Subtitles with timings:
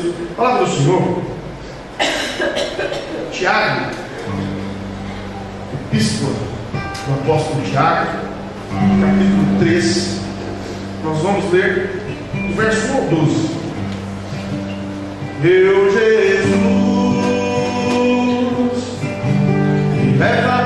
[0.00, 0.14] Deus.
[0.36, 1.22] Palavra do Senhor.
[3.32, 3.90] Tiago,
[5.72, 6.34] Epístola
[7.06, 8.10] do apóstolo Tiago,
[9.00, 10.20] capítulo 3.
[11.04, 12.02] Nós vamos ler
[12.34, 13.50] o verso 1 ao 12.
[15.42, 16.50] Meu Jesus,
[19.94, 20.59] me leva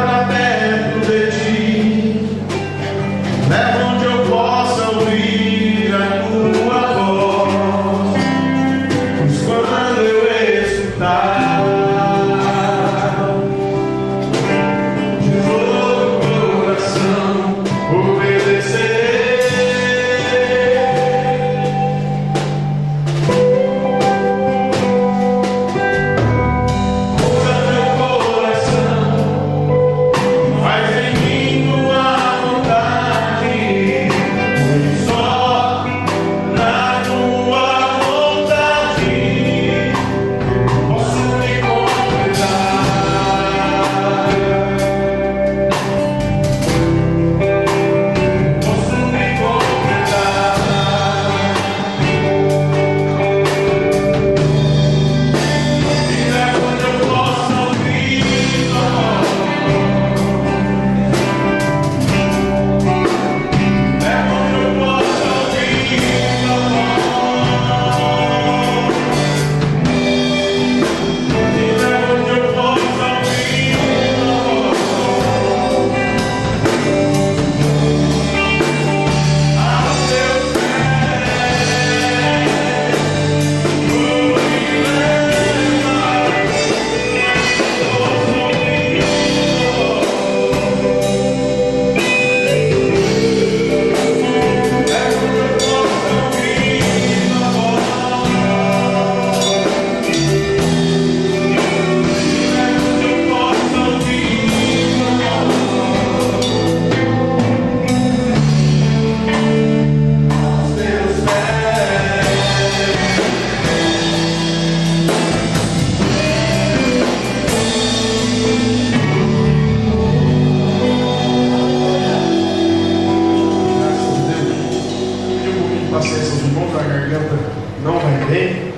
[125.94, 127.38] De paciência aos irmãos, a garganta
[127.84, 128.72] não vai bem,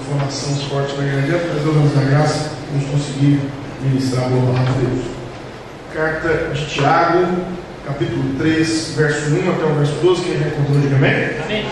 [0.00, 3.40] inflamação forte na garganta, mas Deus nos dá graça de nos conseguir
[3.82, 5.04] ministrar a boa palavra de Deus.
[5.92, 7.26] Carta de Tiago,
[7.84, 11.12] capítulo 3, verso 1 até o verso 12, quem já encontrou, diga amém?
[11.44, 11.66] Amém.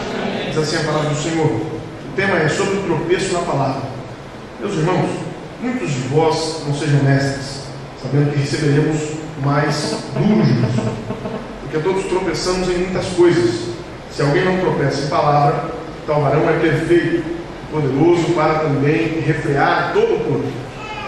[0.51, 1.47] Diz assim a palavra do Senhor.
[1.47, 3.83] O tema é sobre o tropeço na palavra.
[4.61, 5.09] Meus irmãos,
[5.63, 7.63] muitos de vós não sejam mestres,
[8.03, 9.13] sabendo que receberemos
[9.43, 10.91] mais duro juízo.
[11.63, 13.70] Porque todos tropeçamos em muitas coisas.
[14.13, 15.71] Se alguém não tropeça em palavra,
[16.07, 17.23] tal varão é perfeito,
[17.71, 20.49] poderoso para também refrear todo o corpo.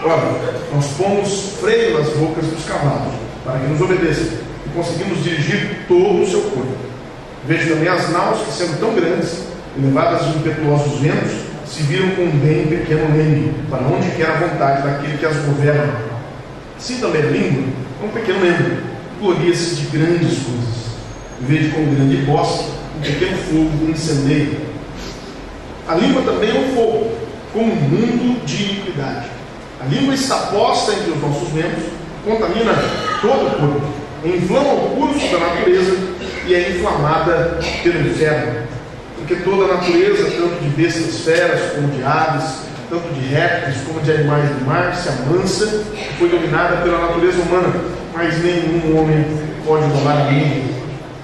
[0.05, 5.85] Ora, nós pomos freio nas bocas dos cavalos, para que nos obedeçam, e conseguimos dirigir
[5.87, 6.75] todo o seu corpo.
[7.45, 9.47] Vejo também as naus que, sendo tão grandes
[9.77, 11.31] e levadas de impetuosos ventos,
[11.65, 15.35] se viram com um bem pequeno leme, para onde quer a vontade daquele que as
[15.37, 15.93] governa.
[16.77, 17.63] Assim também a língua
[18.01, 18.77] é um pequeno leme,
[19.19, 20.93] gloria-se de grandes coisas.
[21.41, 24.57] Vejo com grande bosque pequeno fogo incendeia.
[25.87, 27.11] A língua também é um fogo,
[27.51, 29.27] como um mundo de iniquidade.
[29.81, 31.83] A língua está posta entre os nossos membros,
[32.23, 32.73] contamina
[33.21, 33.81] todo o corpo,
[34.23, 35.97] inflama o curso da natureza
[36.47, 38.63] e é inflamada pelo inferno.
[39.17, 43.99] Porque toda a natureza, tanto de bestas feras como de aves, tanto de répteis como
[43.99, 47.73] de animais do mar, se amansa e foi dominada pela natureza humana,
[48.13, 49.25] mas nenhum homem
[49.65, 50.82] pode dominar a língua.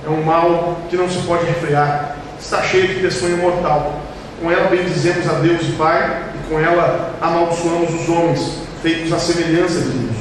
[0.10, 4.02] É um mal que não se pode refrear, está cheio de peçonha mortal.
[4.42, 9.82] Com ela bendizemos a Deus Pai, e com ela amaldiçoamos os homens, feitos à semelhança
[9.82, 10.18] de Deus.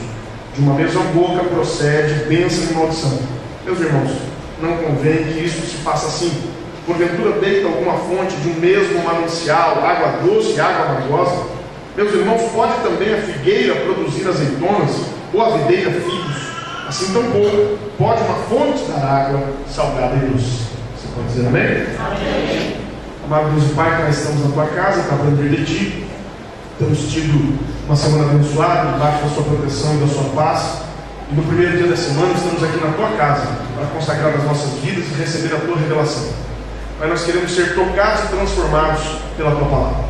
[0.55, 3.19] De uma mesma boca procede bênção e maldição.
[3.65, 4.11] Meus irmãos,
[4.61, 6.33] não convém que isso se faça assim.
[6.85, 11.47] Porventura deita alguma fonte de um mesmo manancial, água doce e água amargosa?
[11.97, 14.97] Meus irmãos, pode também a figueira produzir azeitonas,
[15.33, 16.48] ou a videira figos?
[16.89, 20.69] Assim tampouco pode uma fonte dar água salgada e doce.
[20.97, 21.87] Você pode dizer amém?
[22.01, 22.77] Amém.
[23.27, 26.07] Amado Deus e Pai, nós estamos na tua casa para aprender de ti.
[26.79, 30.79] Temos tido uma semana abençoada, debaixo da sua proteção e da sua paz.
[31.31, 34.73] E no primeiro dia da semana estamos aqui na tua casa para consagrar as nossas
[34.81, 36.25] vidas e receber a tua revelação.
[36.99, 39.03] Mas nós queremos ser tocados e transformados
[39.37, 40.05] pela tua palavra.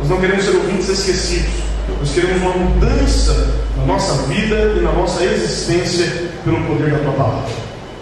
[0.00, 1.63] Nós não queremos ser ouvintes esquecidos.
[1.98, 7.12] Nós queremos uma mudança na nossa vida e na nossa existência pelo poder da tua
[7.12, 7.50] palavra.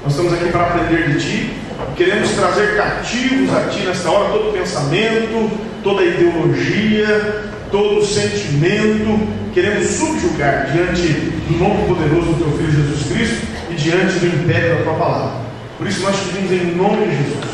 [0.02, 1.50] Nós estamos aqui para aprender de ti.
[1.96, 5.50] Queremos trazer cativos a ti nesta hora todo pensamento,
[5.82, 11.08] toda ideologia, todo sentimento, queremos subjugar diante
[11.48, 15.32] do nome poderoso do teu Filho Jesus Cristo e diante do império da tua palavra.
[15.78, 17.44] Por isso nós pedimos em nome de Jesus,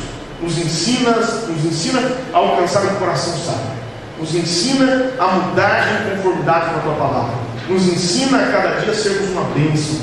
[0.43, 2.03] nos ensina, nos ensina
[2.35, 3.78] a alcançar um coração sábio,
[4.19, 7.35] nos ensina a mudar em conformidade com a tua palavra,
[7.69, 10.01] nos ensina a cada dia sermos uma bênção,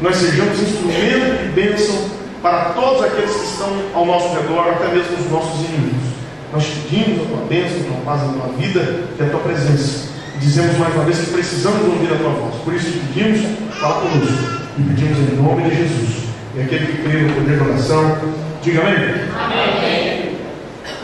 [0.00, 5.18] nós sejamos instrumento de bênção para todos aqueles que estão ao nosso redor, até mesmo
[5.18, 6.08] os nossos inimigos.
[6.52, 10.08] Nós pedimos a tua bênção, a tua paz, a tua vida e a tua presença.
[10.38, 12.54] Dizemos mais uma vez que precisamos ouvir a tua voz.
[12.64, 13.40] Por isso pedimos,
[13.80, 14.62] fala conosco.
[14.78, 16.28] E pedimos em nome de Jesus.
[16.54, 18.18] E aquele que crê no poder da oração,
[18.62, 18.94] diga amém.
[19.36, 20.38] Amém.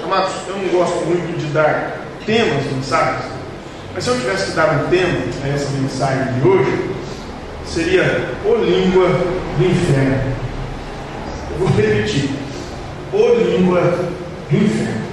[0.05, 3.25] Amados, eu não gosto muito de dar temas, mensagens,
[3.94, 6.91] mas se eu tivesse que dar um tema a essa mensagem de hoje,
[7.67, 10.35] seria o língua do inferno.
[11.53, 12.31] Eu vou repetir.
[13.12, 13.81] O língua
[14.50, 15.05] do inferno.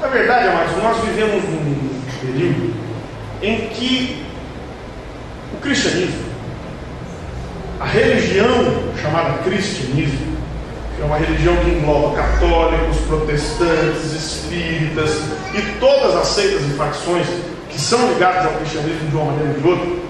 [0.00, 2.74] Na verdade, amados, nós vivemos num período
[3.42, 4.24] em que
[5.54, 6.24] o cristianismo,
[7.80, 10.37] a religião chamada cristianismo,
[11.00, 15.10] é uma religião que engloba católicos, protestantes, espíritas
[15.54, 17.26] e todas as seitas e facções
[17.70, 20.08] que são ligadas ao cristianismo de uma maneira ou de outra,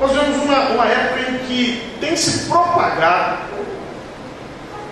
[0.00, 3.38] nós vemos uma, uma época em que tem se propagado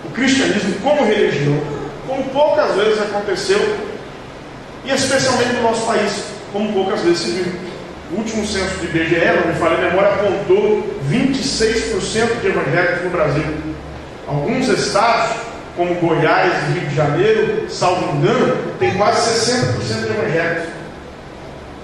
[0.05, 1.61] o cristianismo como religião,
[2.07, 3.77] como poucas vezes aconteceu
[4.85, 7.53] e especialmente no nosso país, como poucas vezes se viu.
[8.13, 13.11] O último censo de IBGE, não me falha a memória, apontou 26% de evangélicos no
[13.11, 13.43] Brasil.
[14.27, 15.37] Alguns estados,
[15.77, 20.69] como Goiás e Rio de Janeiro, salvo engano, tem quase 60% de evangélicos.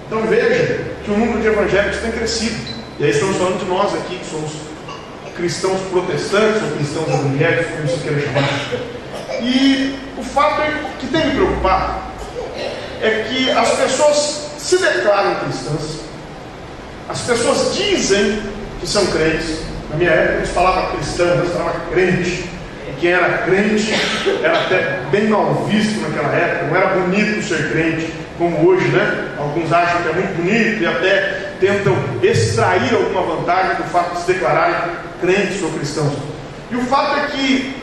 [0.07, 2.73] Então veja que o número de evangélicos tem crescido.
[2.99, 4.51] E aí estamos falando de nós aqui, que somos
[5.35, 9.41] cristãos protestantes ou cristãos evangélicos, como você queira chamar.
[9.41, 12.03] E o fato é que tem me preocupado
[13.01, 15.99] é que as pessoas se declaram cristãs,
[17.09, 18.41] as pessoas dizem
[18.79, 19.72] que são crentes.
[19.93, 22.49] Na minha época eles falavam cristão, eles falavam crente.
[22.87, 23.93] E quem era crente
[24.43, 29.29] era até bem mal visto naquela época, não era bonito ser crente, como hoje, né?
[29.37, 34.21] Alguns acham que é muito bonito e até tentam extrair alguma vantagem do fato de
[34.21, 34.75] se declararem
[35.21, 36.13] crentes ou cristãos.
[36.71, 37.75] E o fato é que,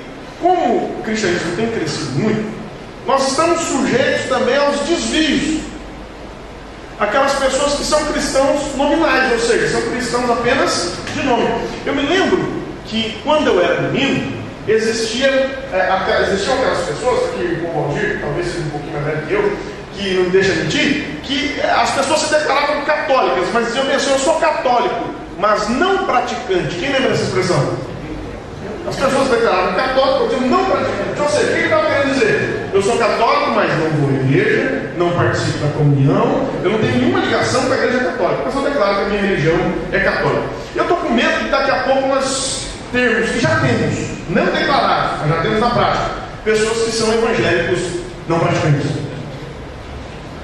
[0.42, 2.60] como o cristianismo tem crescido muito,
[3.06, 5.60] nós estamos sujeitos também aos desvios.
[7.00, 11.48] Aquelas pessoas que são cristãos nominais, ou seja, são cristãos apenas de nome.
[11.86, 12.46] Eu me lembro
[12.84, 14.38] que quando eu era menino,
[14.68, 15.28] existia,
[15.72, 19.56] é, existiam aquelas pessoas, que o Valdir, talvez seja um pouquinho mais velho que eu,
[19.94, 24.12] que não me deixa mentir, que é, as pessoas se declaravam católicas, mas diziam assim,
[24.12, 26.76] eu sou católico, mas não praticante.
[26.76, 27.78] Quem lembra dessa expressão?
[28.86, 31.20] As pessoas declaravam católico, diziam não praticante.
[31.20, 32.59] Ou seja, o que ele estava querendo dizer?
[32.72, 36.98] Eu sou católico, mas não vou à igreja, não participo da comunhão, eu não tenho
[36.98, 38.42] nenhuma ligação com a igreja católica.
[38.46, 39.56] Eu só declaro que a minha religião
[39.90, 40.42] é católica.
[40.76, 43.94] Eu estou com medo de daqui a pouco nós termos, que já temos,
[44.28, 46.10] não declarados, mas já temos na prática,
[46.44, 47.80] pessoas que são evangélicos
[48.28, 48.90] não praticantes.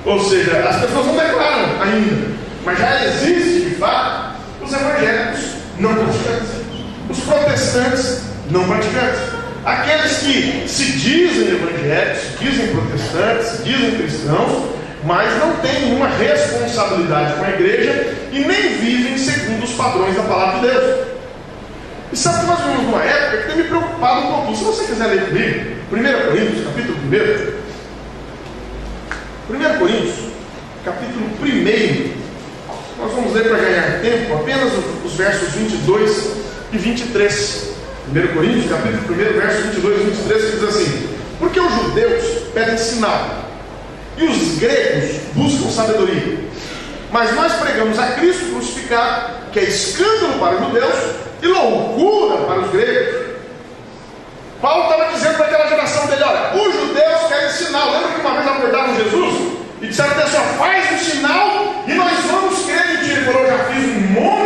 [0.05, 2.29] Ou seja, as pessoas não declaram ainda,
[2.65, 5.41] mas já existe de fato os evangélicos
[5.79, 6.51] não praticantes,
[7.09, 9.36] os protestantes não praticantes.
[9.67, 14.71] Aqueles que se dizem evangélicos, se dizem protestantes, se dizem cristãos,
[15.03, 20.23] mas não têm nenhuma responsabilidade com a igreja e nem vivem segundo os padrões da
[20.23, 21.07] palavra de Deus.
[22.13, 24.57] E sabe que nós vivemos numa época que tem me preocupado um pouquinho.
[24.57, 26.99] Se você quiser ler comigo, 1 Coríntios, capítulo
[29.51, 29.55] 1.
[29.75, 30.15] 1 Coríntios,
[30.85, 33.03] capítulo 1.
[33.03, 34.73] Nós vamos ler para ganhar tempo apenas
[35.05, 36.31] os versos 22
[36.73, 37.76] e 23.
[38.09, 41.09] 1 Coríntios, capítulo 1, verso 22 e 23, que diz assim:
[41.41, 43.49] Porque os judeus pedem sinal,
[44.17, 46.39] e os gregos buscam sabedoria.
[47.11, 50.95] Mas nós pregamos a Cristo crucificado, que é escândalo para os judeus
[51.43, 53.27] e loucura para os gregos.
[54.61, 57.91] Paulo estava dizendo para aquela geração dele: olha, os judeus querem sinal.
[57.91, 62.65] Lembra que uma vez acordaram Jesus e disseram: pessoal, faz um sinal e nós vamos
[62.67, 63.11] crer em ti.
[63.11, 64.46] Ele falou: já fiz um monte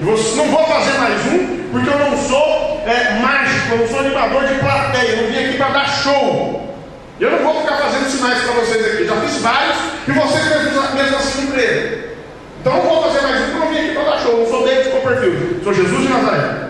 [0.00, 3.88] de eu não vou fazer mais um, porque eu não sou é, mágico, eu não
[3.88, 6.74] sou animador de plateia, eu não vim aqui para dar show.
[7.20, 9.06] Eu não vou ficar fazendo sinais para vocês aqui.
[9.06, 9.76] Já fiz vários
[10.08, 11.98] e vocês mesmo, mesmo assim creram.
[12.60, 14.32] Então não vou fazer mais um, porque eu não vim aqui para dar show.
[14.32, 16.64] Eu não sou David Copperfield, sou Jesus de Nazaré.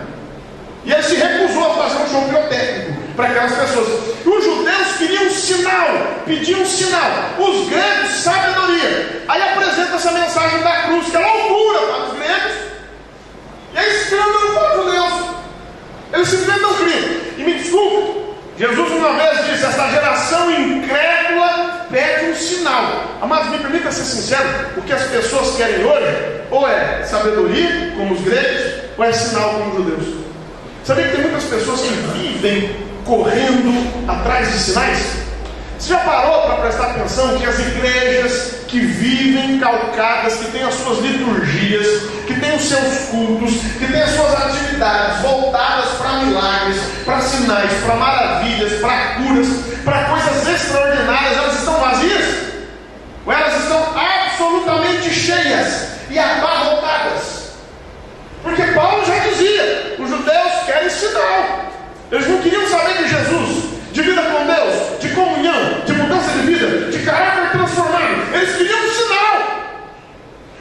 [0.85, 3.89] E ele se recusou a fazer um show pirotécnico para aquelas pessoas.
[4.27, 5.89] Os judeus queriam um sinal,
[6.27, 7.11] pediam um sinal.
[7.39, 9.23] Os gregos, sabedoria.
[9.29, 12.54] Aí apresenta essa mensagem da cruz, que é loucura para os gregos e
[13.75, 15.35] é escândalo para os judeus.
[16.13, 17.21] Eles simplesmente não criam.
[17.39, 18.25] E me desculpe,
[18.57, 23.05] Jesus uma vez disse: Esta geração incrédula pede um sinal.
[23.21, 28.15] Amados, me permita ser sincero: o que as pessoas querem hoje, ou é sabedoria, como
[28.15, 30.25] os gregos, ou é sinal, como os judeus.
[30.85, 35.25] Sabia que tem muitas pessoas que vivem correndo atrás de sinais?
[35.79, 40.75] Você já parou para prestar atenção que as igrejas que vivem calcadas, que têm as
[40.75, 41.87] suas liturgias,
[42.27, 48.81] que os seus cultos, que as suas atividades voltadas para milagres, para sinais, para maravilhas,
[48.81, 49.49] para curas,
[49.85, 52.25] para coisas extraordinárias, elas estão vazias?
[53.27, 57.53] Ou elas estão absolutamente cheias e abarrotadas?
[58.43, 61.73] Porque Paulo já dizia: os judeus querem sinal,
[62.13, 66.47] eles não queriam saber de Jesus de vida com Deus, de comunhão, de mudança de
[66.47, 68.35] vida, de caráter transformado.
[68.35, 69.35] Eles queriam um sinal.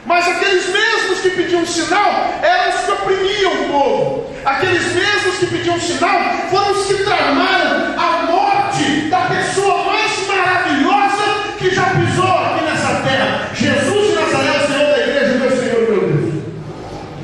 [0.06, 0.93] Mas aqueles mesmos
[1.24, 4.34] que pediam sinal eram os que oprimiam o povo.
[4.44, 11.54] Aqueles mesmos que pediam sinal foram os que tramaram a morte da pessoa mais maravilhosa
[11.58, 13.50] que já pisou aqui nessa terra.
[13.54, 16.34] Jesus de Nazaré, o Senhor da igreja, meu Senhor, meu Deus.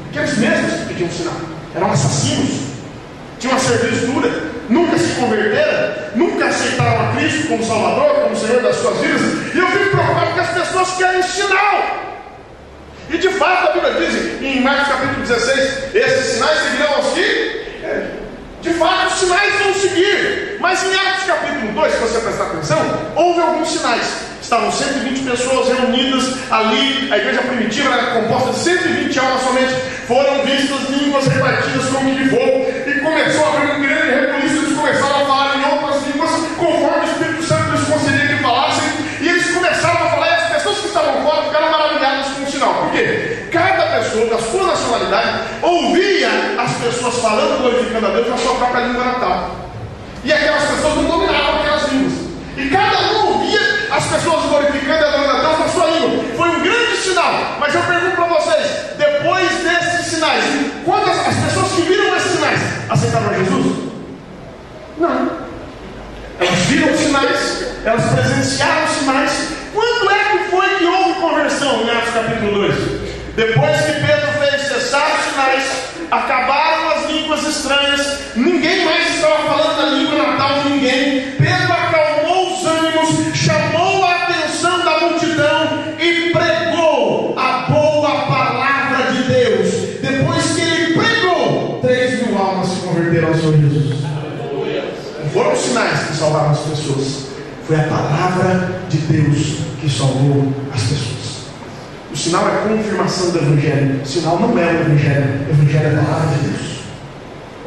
[0.08, 1.36] Aqueles mesmos que pediam sinal
[1.74, 2.60] eram assassinos,
[3.38, 4.30] tinham uma serviço dura,
[4.70, 9.58] nunca se converteram, nunca aceitaram a Cristo como Salvador, como Senhor das suas vidas, e
[9.58, 11.99] eu fico preocupado que as pessoas querem sinal.
[13.12, 17.60] E de fato a Bíblia diz em Marcos capítulo 16: esses sinais seguirão aos que?
[18.62, 20.56] De fato, os sinais vão seguir.
[20.60, 24.30] Mas em Atos capítulo 2, se você prestar atenção, houve alguns sinais.
[24.42, 29.74] Estavam 120 pessoas reunidas ali, a igreja primitiva era composta de 120 almas somente.
[30.06, 34.56] Foram vistas línguas repartidas como que fogo, e começou a haver um grande rebuliço.
[34.56, 35.19] Eles começaram a
[43.98, 46.28] pessoa da sua nacionalidade ouvia
[46.58, 49.50] as pessoas falando, glorificando a Deus na sua própria língua natal.
[50.22, 52.12] E aquelas pessoas não dominavam aquelas línguas.
[52.56, 56.24] E cada um ouvia as pessoas glorificando e adorando a Deus na sua língua.
[56.36, 57.56] Foi um grande sinal.
[57.58, 58.66] Mas eu pergunto para vocês:
[58.98, 60.44] depois desses sinais,
[60.84, 63.76] quantas as pessoas que viram esses sinais aceitaram Jesus?
[64.98, 65.30] Não.
[66.38, 69.48] Elas viram os sinais, elas presenciaram os sinais.
[69.72, 72.99] Quando é que foi que houve conversão em Atos capítulo 2?
[73.40, 75.64] Depois que Pedro fez cessar os sinais,
[76.10, 81.20] acabaram as línguas estranhas, ninguém mais estava falando da língua natal de ninguém.
[81.38, 89.22] Pedro acalmou os ânimos, chamou a atenção da multidão e pregou a boa palavra de
[89.22, 89.72] Deus.
[90.02, 94.00] Depois que ele pregou, três mil almas se converteram ao Senhor Jesus.
[95.18, 97.28] Não foram os sinais que salvaram as pessoas,
[97.66, 101.19] foi a palavra de Deus que salvou as pessoas.
[102.12, 104.00] O sinal é a confirmação do Evangelho.
[104.02, 105.46] O sinal não é o Evangelho.
[105.46, 106.70] O Evangelho é a palavra de Deus.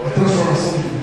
[0.03, 0.93] É a transformação de Deus.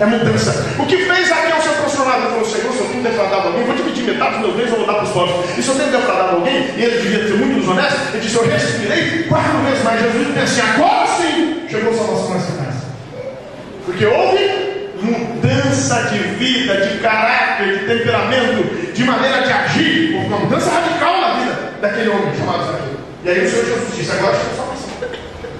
[0.00, 0.66] É mudança.
[0.78, 2.22] O que fez Zaqueu ser transformado?
[2.22, 4.86] Ele falou: Senhor, se eu tenho defraudado alguém, vou dividir metade dos meus bens vou
[4.86, 5.58] dar para os pobres.
[5.58, 8.48] E se eu tenho defraudado alguém, e ele devia ser muito desonesto, ele disse: Eu
[8.48, 10.00] respirei quatro vezes mais.
[10.00, 12.86] Jesus disse Agora sim chegou a salvação nessa casa.
[13.84, 14.68] Porque houve
[15.02, 20.97] mudança de vida, de caráter, de temperamento, de maneira de agir, uma mudança radical
[21.80, 22.98] daquele homem chamado Zaqueu.
[23.24, 24.88] E aí o Senhor Jesus disse: Agora chegou a salvação.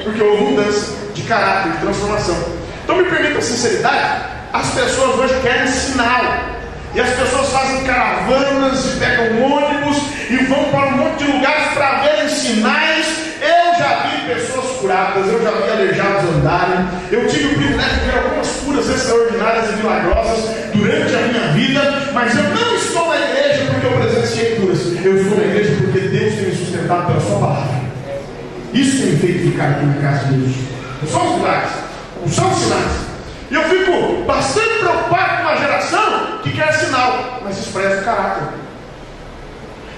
[0.04, 2.36] Porque houve mudança de caráter, de transformação.
[2.84, 6.48] Então me permita a sinceridade, as pessoas hoje querem sinal.
[6.94, 9.98] E as pessoas fazem caravanas e pegam ônibus
[10.30, 13.06] e vão para um monte de lugares para verem sinais.
[13.40, 16.88] Eu já vi pessoas curadas, eu já vi aleijados andarem.
[17.12, 22.10] Eu tive o privilégio de ver algumas curas extraordinárias e milagrosas durante a minha vida,
[22.12, 24.80] mas eu não estou na igreja porque eu presenciei curas.
[25.04, 27.80] Eu estou na igreja porque Deus tem me sustentado pela sua palavra.
[28.72, 30.56] Isso tem feito ficar aqui na casa de Deus.
[31.10, 31.38] São
[32.20, 33.08] não são sinais.
[33.50, 38.48] E eu fico bastante preocupado com uma geração que quer sinal, mas expressa o caráter.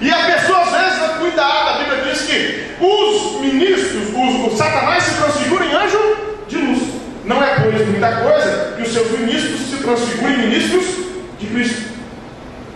[0.00, 1.70] E a pessoa às vezes é cuidada.
[1.70, 6.16] A Bíblia diz que os ministros, os, o Satanás se transfigura em anjo
[6.48, 6.82] de luz.
[7.24, 10.86] Não é pois muita coisa que os seus ministros se transfigurem em ministros
[11.38, 11.90] de Cristo.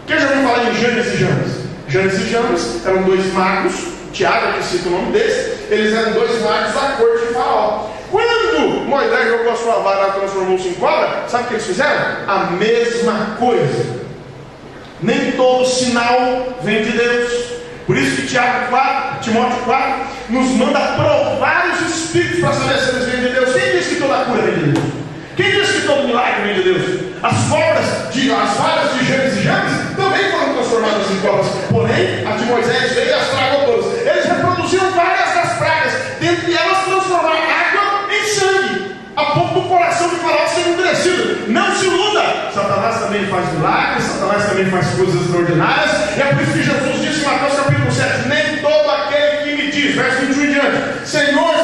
[0.07, 1.65] Quem já ouviu falar em Janes e Janes?
[1.89, 6.41] Janes e Janes eram dois magos, Tiago que cita o nome deles, eles eram dois
[6.41, 7.91] magos da corte de Faraó.
[8.13, 12.17] Quando Moisés jogou a sua vara e transformou-se em cobra, sabe o que eles fizeram?
[12.29, 14.05] A mesma coisa.
[15.03, 17.55] Nem todo sinal vem de Deus.
[17.89, 22.91] Por isso que Tiago 4, Timóteo 4 nos manda provar os espíritos para saber se
[22.91, 23.53] eles vêm de Deus.
[23.53, 24.85] Quem disse que toda cura vem de Deus?
[25.37, 27.01] Quem disse que todo milagre vem de Deus?
[27.21, 31.47] As cobras, de, as varas de James e James também foram transformadas em cobras.
[31.71, 34.07] Porém, a de Moisés veio as tragou todas.
[34.07, 35.93] Eles reproduziram várias das pragas.
[36.21, 38.95] Dentre elas transformaram água em sangue.
[39.17, 41.51] A ponto do coração de Faraó ser endurecido.
[41.51, 42.51] Não se iluda.
[42.53, 45.91] Satanás também faz milagres, Satanás também faz coisas extraordinárias.
[46.17, 49.63] E é por isso que Jesus disse em Mateus capítulo 7: Nem todo aquele que
[49.63, 51.55] me diz, verso 21 em diante, Senhor,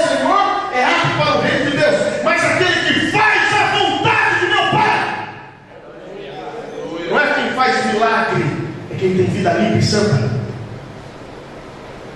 [0.72, 4.70] é apto para o reino de Deus, mas aquele que faz a vontade de meu
[4.70, 5.20] Pai.
[7.10, 8.42] Não é quem faz milagre,
[8.90, 10.30] é quem tem vida limpa e santa.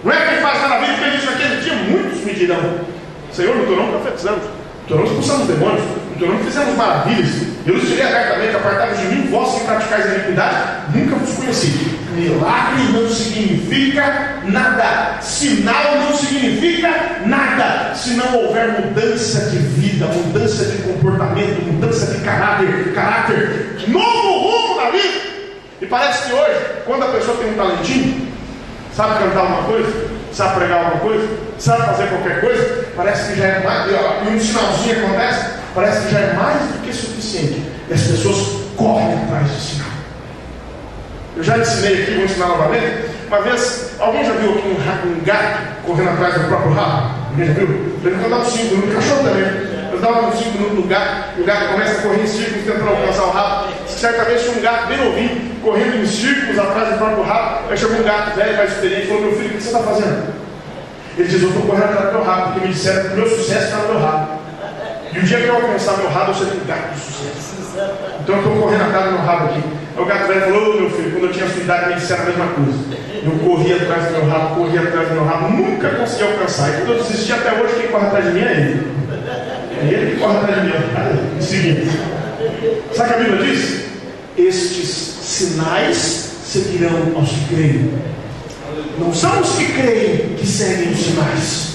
[0.02, 2.80] Não é quem faz maravilha, porque disse naquele dia, muitos me dirão,
[3.30, 7.28] Senhor, no teu nome profetizamos, no teu nome expulsamos demônios, no teu nome fizemos maravilhas.
[7.66, 10.56] Eu lhes direi abertamente, apartai de mim, vós que praticais a iniquidade,
[10.94, 11.98] nunca vos conheci.
[12.14, 20.64] Milagre não significa nada, sinal não significa nada, se não houver mudança de vida, mudança
[20.64, 25.33] de comportamento, mudança de caráter, caráter, novo rumo na vida.
[25.80, 28.28] E parece que hoje, quando a pessoa tem um talentinho,
[28.94, 31.28] sabe cantar alguma coisa, sabe pregar alguma coisa,
[31.58, 36.12] sabe fazer qualquer coisa, parece que já é mais, e um sinalzinho acontece, parece que
[36.12, 37.62] já é mais do que suficiente.
[37.88, 39.88] E as pessoas correm atrás de sinal.
[41.36, 43.10] Eu já ensinei aqui, vou ensinar novamente.
[43.26, 47.14] Uma vez, alguém já viu aqui um, um gato correndo atrás do próprio rabo?
[47.30, 47.98] Alguém já viu?
[48.04, 49.44] Ele não dá uns 5 minutos, cachorro também.
[49.92, 53.24] Eu dava 5 minutos no gato, o gato começa a correr em círculos tentando alcançar
[53.24, 53.72] o rabo.
[53.88, 57.70] Certamente um gato bem novinho, correndo em círculos atrás do próprio rabo.
[57.70, 59.80] Aí chegou um gato velho, mais experiente, e falou: Meu filho, o que você está
[59.80, 60.34] fazendo?
[61.16, 63.28] Ele diz: Eu estou correndo atrás do meu rabo, porque me disseram que o meu
[63.28, 64.44] sucesso está no meu rabo.
[65.12, 67.54] E o dia que eu alcançar meu rabo, eu serei um gato de sucesso.
[68.20, 69.62] Então eu estou correndo atrás do meu rabo aqui.
[69.96, 72.26] Aí o gato velho falou: Meu filho, quando eu tinha sua idade, me disseram a
[72.26, 73.04] mesma coisa.
[73.24, 76.68] Eu corri atrás do meu rabo, corri atrás do meu rabo, nunca consegui alcançar.
[76.68, 78.94] E quando eu desisti até hoje, quem corre atrás de mim é ele.
[79.80, 80.74] É ele que corre atrás de mim.
[81.38, 81.90] Em seguinte.
[82.92, 83.84] Sabe o que a Bíblia diz?
[84.36, 87.92] Estes sinais seguirão aos que creem.
[88.98, 91.74] Não são os que creem que seguem os sinais.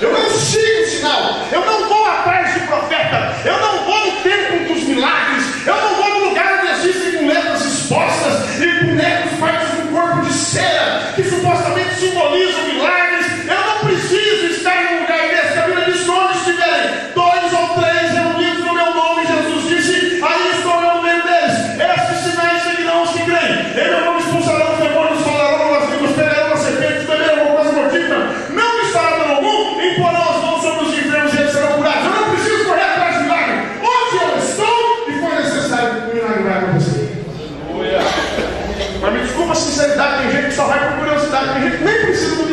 [0.00, 1.40] Eu não sigo sinal.
[1.52, 3.34] Eu não vou atrás de profeta.
[3.44, 3.65] Eu não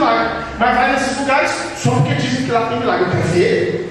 [0.03, 3.05] milagre, mas vai nesses lugares só porque dizem que lá tem milagre.
[3.05, 3.89] Eu quero ver.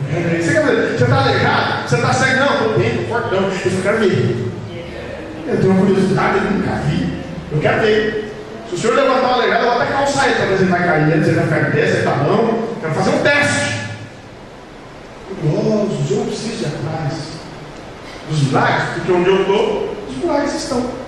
[0.00, 0.96] Você quer ver?
[0.96, 1.88] Você está aleijado?
[1.88, 2.40] Você está cego?
[2.40, 3.38] Não, estou bem, estou fortão.
[3.38, 4.48] Eu quero ver.
[5.48, 7.22] Eu tenho uma curiosidade, eu nunca vi.
[7.52, 8.34] Eu quero ver.
[8.68, 10.70] Se o senhor levantar uma aleijado, eu vou até calçar ele para ver se ele
[10.70, 12.68] vai cair antes, ele vai ficar de pé, se ele está bom.
[12.80, 13.78] Quero fazer um teste.
[15.40, 17.14] Curiosos, eu preciso ir atrás
[18.28, 21.07] dos milagres, porque onde eu estou, os milagres estão.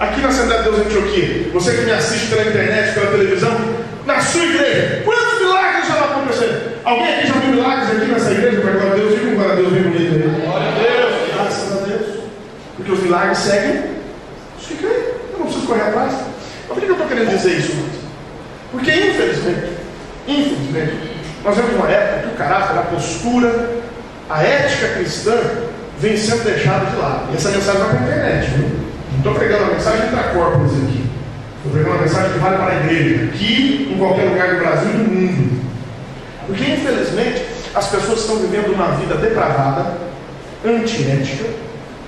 [0.00, 3.54] Aqui na Assembleia de Deus Antioquia, você que me assiste pela internet, pela televisão,
[4.06, 6.80] na sua igreja, quantos milagres já vão acontecer?
[6.84, 8.60] Alguém aqui já viu milagres aqui nessa igreja?
[8.62, 10.42] Para glória a Deus, diga um glória a Deus bem bonito aí.
[10.46, 12.20] Glória a Deus, graças a Deus.
[12.76, 13.82] Porque os milagres seguem
[14.58, 14.94] os que creem.
[14.94, 16.12] Eu não preciso correr atrás.
[16.14, 17.76] Mas por que eu estou querendo dizer isso?
[18.72, 19.68] Porque infelizmente,
[20.26, 20.94] infelizmente,
[21.44, 23.70] nós vemos uma época que o caráter, a postura,
[24.30, 25.36] a ética cristã
[25.98, 27.28] vem sendo deixada de lado.
[27.30, 28.89] E essa mensagem vai para a internet, viu?
[29.20, 31.04] Estou pregando uma mensagem para corpos aqui.
[31.58, 34.88] Estou pregando uma mensagem que vale para a igreja, aqui, em qualquer lugar do Brasil
[34.88, 35.62] e do mundo.
[36.46, 39.98] Porque, infelizmente, as pessoas estão vivendo uma vida depravada,
[40.64, 41.50] antiética,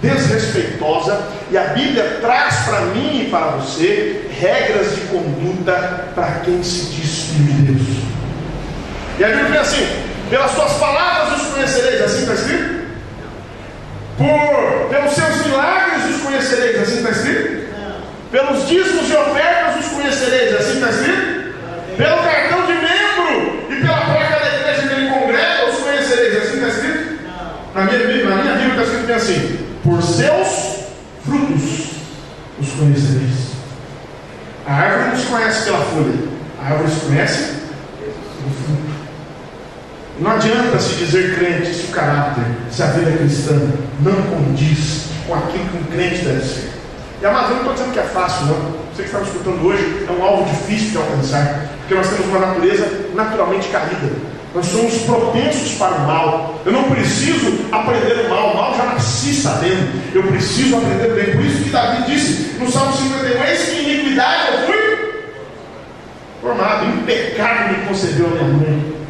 [0.01, 1.21] desrespeitosa,
[1.51, 6.87] e a Bíblia traz para mim e para você regras de conduta para quem se
[6.93, 7.99] diz filho de Deus.
[9.19, 9.87] E a Bíblia diz assim:
[10.31, 12.72] pelas suas palavras os conhecereis, assim está escrito?
[14.17, 17.73] Por, pelos seus milagres os conhecereis, assim está escrito?
[18.31, 21.53] Pelos dízimos e ofertas os conhecereis, assim está escrito?
[21.97, 26.55] Pelo cartão de membro e pela placa da igreja que ele congrega os conhecereis, assim
[26.55, 27.13] está escrito?
[27.75, 30.85] Na minha, na minha Bíblia está escrito assim: por seus
[31.25, 31.93] frutos
[32.61, 33.53] os conhecereis.
[34.67, 36.29] A árvore não se conhece pela folha,
[36.61, 37.53] a árvore se conhece
[37.99, 38.82] pelo fruto.
[40.23, 43.61] Não adianta se dizer crente se o caráter, se a vida cristã
[44.01, 46.71] não condiz com aquilo que um crente deve ser.
[47.21, 48.55] E amados, eu não estou dizendo que é fácil, não.
[48.95, 52.27] Você que está me escutando hoje é um alvo difícil de alcançar, porque nós temos
[52.27, 54.13] uma natureza naturalmente caída.
[54.55, 56.55] Nós somos propensos para o mal.
[56.65, 60.15] Eu não preciso aprender o mal, o mal já nasci sabendo.
[60.15, 61.33] Eu preciso aprender o bem.
[61.33, 65.23] Por isso que Davi disse no Salmo 51: Eis que iniquidade eu fui
[66.41, 69.02] formado, em pecado me concebeu a minha mãe.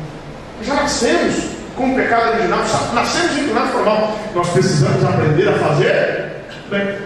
[0.62, 1.34] Já nascemos
[1.76, 2.60] com o pecado original,
[2.94, 4.18] nascemos inclinados para o mal.
[4.34, 6.32] Nós precisamos aprender a fazer
[6.70, 6.98] bem.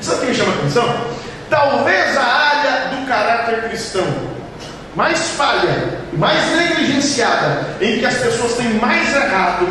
[0.00, 0.96] Sabe o que me chama a atenção?
[1.48, 4.06] Talvez a área do caráter cristão
[4.94, 9.66] mais falha, mais negligenciada, em que as pessoas têm mais errado,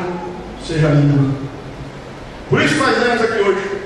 [0.65, 1.33] seja a língua.
[2.49, 3.81] Por isso nós vemos aqui hoje.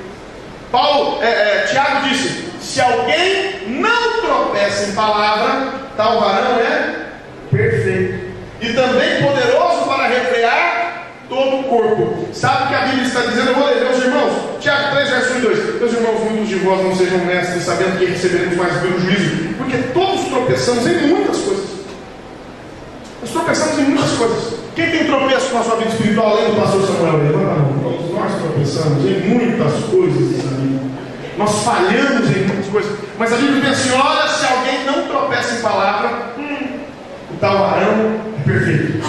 [0.72, 6.96] Paulo, é, é, Tiago disse: se alguém não tropeça em palavra, tal varão é
[7.52, 7.85] perfeito.
[8.66, 12.28] E também poderoso para refrear todo o corpo.
[12.34, 13.50] Sabe o que a Bíblia está dizendo?
[13.50, 14.34] Eu vou ler, meus irmãos.
[14.60, 15.80] Tiago 3, verso 1 e 2.
[15.82, 19.54] Meus irmãos, muitos de vós não sejam mestres, sabendo que receberemos mais pelo juízo.
[19.58, 21.66] Porque todos tropeçamos em muitas coisas.
[23.22, 24.54] Nós tropeçamos em muitas coisas.
[24.76, 27.18] Quem tem tropeço com a sua vida espiritual além do pastor Samuel?
[27.18, 27.62] Levanta.
[27.84, 30.66] Todos nós tropeçamos em muitas coisas na.
[31.38, 32.92] Nós falhamos em muitas coisas.
[33.20, 36.80] Mas a Bíblia diz assim: se alguém não tropeça em palavra, hum,
[37.32, 39.04] o tal arão perfeito.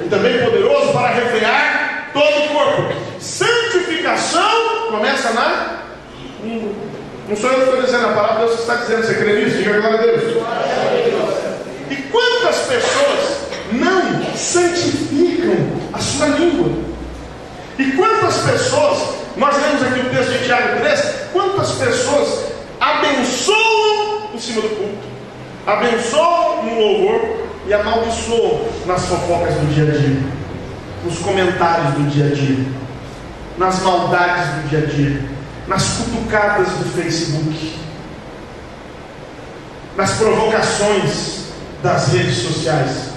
[0.00, 2.94] Ele também poderoso para refrear todo o corpo.
[3.20, 5.82] Santificação começa na
[6.42, 6.72] língua.
[7.28, 9.04] Não sou eu que estou dizendo a palavra, Deus está dizendo.
[9.04, 9.56] Você crê nisso?
[9.58, 10.22] Diga glória a Deus.
[11.90, 13.40] E quantas pessoas
[13.72, 15.54] não santificam
[15.92, 16.90] a sua língua?
[17.78, 22.46] E quantas pessoas, nós lemos aqui o texto de Tiago 3, quantas pessoas
[22.80, 24.98] abençoam em cima do culto,
[25.66, 30.20] abençoam no louvor e amaldiçoam nas fofocas do dia a dia,
[31.04, 32.66] nos comentários do dia a dia,
[33.56, 35.22] nas maldades do dia a dia,
[35.68, 37.78] nas cutucadas do Facebook,
[39.96, 41.44] nas provocações
[41.80, 43.10] das redes sociais,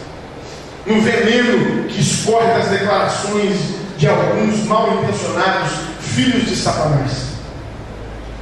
[0.85, 3.57] no veneno que escorre das declarações
[3.97, 7.29] de alguns mal intencionados filhos de Satanás.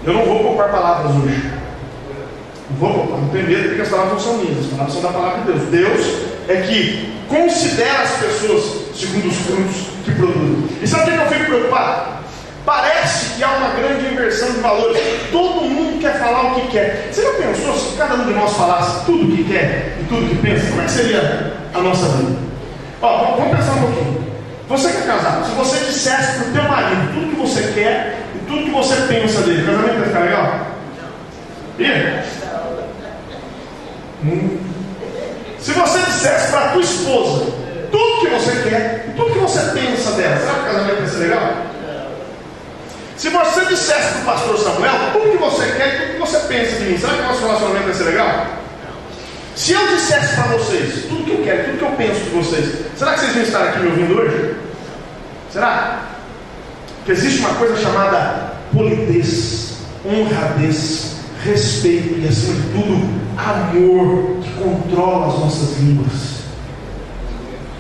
[0.04, 1.61] Eu não vou poupar palavras hoje.
[2.80, 5.52] Não tem medo, porque as palavras não são minhas, as palavras são da palavra de
[5.52, 5.70] Deus.
[5.70, 10.70] Deus é que considera as pessoas segundo os frutos que produzem.
[10.82, 12.22] E sabe o que eu fico preocupado?
[12.66, 15.02] Parece que há uma grande inversão de valores.
[15.32, 17.10] Todo mundo quer falar o que quer.
[17.12, 20.26] Você já pensou se cada um de nós falasse tudo o que quer e tudo
[20.26, 20.68] o que pensa?
[20.70, 22.38] Como é que seria a nossa vida?
[23.02, 24.32] Ó, vamos pensar um pouquinho.
[24.70, 28.20] Você que é casado, se você dissesse para o teu marido tudo que você quer
[28.36, 30.68] e tudo que você pensa dele, o casamento vai ficar legal?
[31.80, 32.24] Ia?
[34.24, 34.58] Hum.
[35.60, 37.46] Se você dissesse para tua esposa
[37.92, 41.18] tudo que você quer tudo que você pensa dela, será que o casamento vai ser
[41.18, 41.54] legal?
[43.18, 46.76] Se você dissesse para o pastor Samuel tudo que você quer tudo que você pensa
[46.78, 48.48] de mim, será que o nosso relacionamento vai ser legal?
[49.56, 52.86] Se eu dissesse para vocês tudo que eu quero, tudo que eu penso de vocês,
[52.98, 54.56] será que vocês vão estar aqui me ouvindo hoje?
[55.52, 56.06] Será?
[57.06, 59.74] Que existe uma coisa chamada polidez,
[60.06, 66.42] honradez, respeito e, acima de tudo, amor que controla as nossas línguas.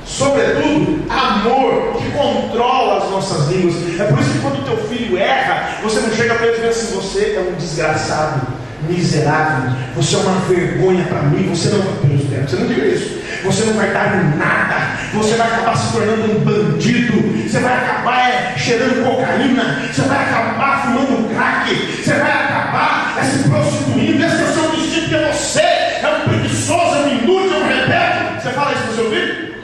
[0.06, 3.76] Sobretudo, amor que controla as nossas línguas.
[4.00, 6.78] É por isso que quando teu filho erra, você não chega para ele e diz
[6.78, 8.47] assim: você é um desgraçado,
[8.89, 13.21] miserável, você é uma vergonha para mim, você não Deus Deus, você não diga isso.
[13.44, 17.74] Você não vai dar em nada, você vai acabar se tornando um bandido, você vai
[17.74, 24.24] acabar é, cheirando cocaína, você vai acabar fumando crack, você vai acabar é, se prostituindo,
[24.24, 27.68] esse é o seu destino, porque você é um preguiçoso, é um inútil, é um
[27.68, 28.42] rebelde.
[28.42, 29.56] Você fala isso para o seu filho?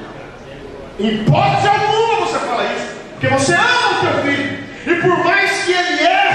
[0.99, 5.51] Em hipótese alguma você fala isso, porque você ama o teu filho, e por mais
[5.63, 6.26] que ele erre,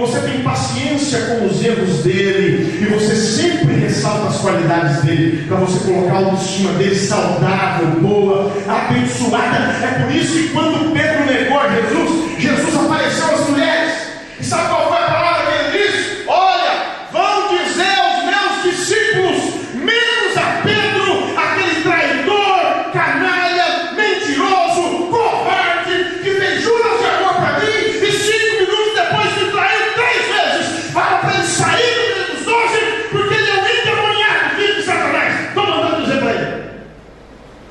[0.00, 5.58] você tem paciência com os erros dele, e você sempre ressalta as qualidades dele, para
[5.58, 9.76] você colocar a autoestima dele saudável, boa, abençoada.
[9.84, 13.92] É por isso que quando Pedro negou a Jesus, Jesus apareceu às mulheres,
[14.40, 16.24] e sabe qual foi a palavra que ele disse?
[16.26, 16.72] Olha,
[17.12, 19.36] vão dizer aos meus discípulos,
[19.74, 27.66] menos a Pedro, aquele traidor, canalha, mentiroso, covarde, que fez juras de amor para mim,
[27.66, 30.90] e cinco minutos depois me traiu três vezes.
[30.90, 34.82] Fala para ele sair do meio dos doze, porque ele é um endemoniado, filho de
[34.82, 35.48] Satanás.
[35.48, 36.60] Estou mandando dizer para ele.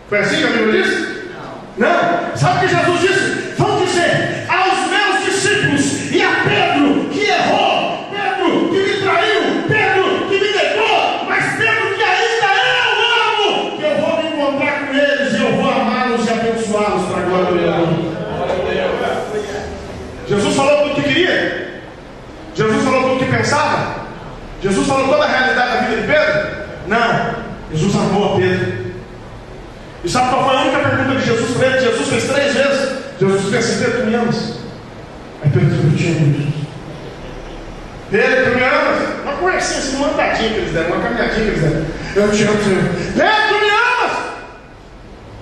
[0.09, 1.29] Foi assim que a Bíblia disse?
[1.77, 2.35] Não.
[2.35, 3.53] Sabe o que Jesus disse?
[3.55, 10.27] Vão dizer aos meus discípulos e a Pedro que errou, Pedro que me traiu, Pedro
[10.27, 14.93] que me negou, mas Pedro que ainda eu amo, que eu vou me encontrar com
[14.95, 18.09] eles e eu vou amá-los e abençoá-los para a glória do meu nome.
[20.27, 21.81] Jesus falou tudo o que queria.
[22.55, 24.05] Jesus falou tudo o que pensava.
[24.61, 26.65] Jesus falou toda a realidade da vida de Pedro?
[26.87, 27.35] Não.
[27.71, 28.89] Jesus amou a Pedro.
[30.09, 31.79] E sabe qual foi a única pergunta de Jesus para ele?
[31.81, 32.89] Jesus fez três vezes.
[33.19, 34.53] Jesus disse assim: Pedro, tu me amas?
[35.43, 36.53] Aí Pedro disse: Eu te amo, Jesus.
[38.09, 39.21] Pedro, tu me amas?
[39.21, 41.85] Uma conversinha assim, uma andadinha que eles deram, uma caminhadinha que eles deram.
[42.15, 42.83] Eu te amo, Senhor.
[43.13, 44.17] Pedro, tu me amas?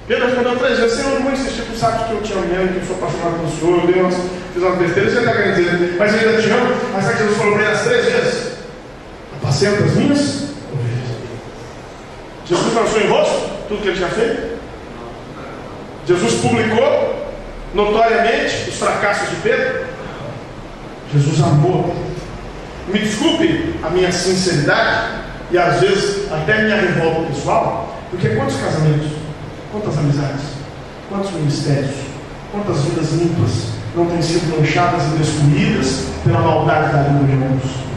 [0.06, 2.68] Pedro respondeu três vezes, Senhor, eu vou insistir, tu sabe que eu te amo mesmo,
[2.68, 4.16] que eu sou apaixonado pelo Senhor, umas,
[4.54, 7.24] fiz umas besteiras, você está querendo dizer, mas eu ainda te amo, mas sabe que
[7.24, 8.52] Jesus falou para ele as três vezes?
[9.42, 10.20] Apacenta as minhas
[10.74, 11.08] ovelhas.
[12.46, 14.57] Jesus lançou em rosto tudo que ele tinha feito?
[16.08, 17.28] Jesus publicou
[17.74, 19.86] notoriamente os fracassos de Pedro?
[21.14, 21.94] Jesus amou.
[22.88, 29.12] Me desculpe a minha sinceridade e às vezes até minha revolta pessoal, porque quantos casamentos,
[29.70, 30.44] quantas amizades,
[31.10, 31.96] quantos ministérios,
[32.54, 33.52] quantas vidas limpas
[33.94, 37.88] não têm sido manchadas e destruídas pela maldade da língua de muitos?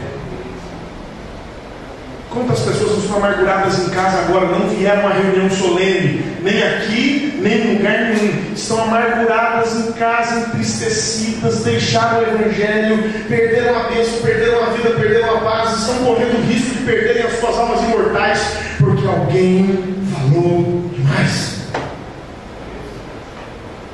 [2.29, 7.53] Quantas pessoas estão amarguradas em casa agora, não vieram a reunião solene, nem aqui, nem
[7.53, 8.53] em lugar nenhum.
[8.53, 10.49] Estão amarguradas em casa,
[11.63, 16.45] deixaram o Evangelho, perderam a bênção, perderam a vida, perderam a paz, estão correndo o
[16.45, 18.39] risco de perderem as suas almas imortais,
[18.79, 21.61] porque alguém falou demais.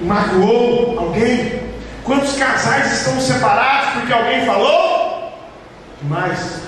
[0.02, 1.68] Magoou alguém.
[2.04, 5.34] Quantos casais estão separados porque alguém falou
[6.02, 6.68] demais?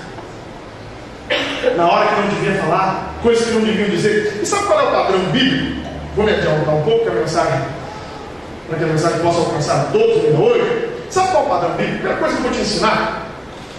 [1.76, 4.40] na hora que não devia falar, coisas que não deviam dizer.
[4.42, 5.88] E sabe qual é o padrão bíblico?
[6.16, 7.60] Vou me adiantar um pouco a mensagem,
[8.70, 10.88] para que a mensagem possa alcançar todos ainda hoje.
[11.10, 11.94] Sabe qual é o padrão bíblico?
[11.94, 13.26] Primeira coisa que eu vou te ensinar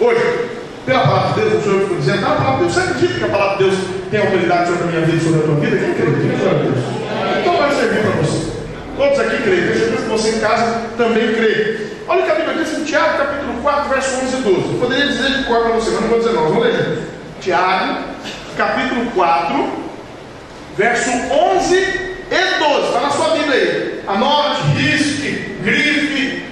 [0.02, 0.50] hoje,
[0.86, 2.74] pela palavra de Deus, o Senhor ficou dizendo, pela palavra de Deus.
[2.74, 3.80] Você acredita que a palavra de Deus
[4.12, 5.78] tem autoridade sobre a minha vida e sobre a tua vida?
[5.78, 5.94] Quem?
[5.94, 6.80] Quem crê Deus?
[7.40, 8.52] Então vai servir para você.
[8.98, 9.62] Todos aqui creem.
[9.62, 11.88] Deixa eu se você em casa também crê.
[12.08, 14.74] Olha o que a Bíblia diz em Tiago, capítulo 4, verso 11 e 12.
[14.74, 16.44] Eu poderia dizer de cor para você, mas não vou dizer não.
[16.50, 17.00] Vamos ler.
[17.40, 18.04] Tiago,
[18.58, 19.70] capítulo 4,
[20.76, 22.01] verso 11
[22.32, 22.88] e 12.
[22.88, 24.04] Está na sua Bíblia aí.
[24.08, 26.46] Anote, risque, grife.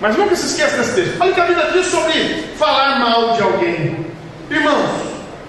[0.00, 1.16] Mas nunca se esqueça desse texto.
[1.20, 4.06] Olha o que a Bíblia diz sobre falar mal de alguém.
[4.50, 4.90] Irmãos,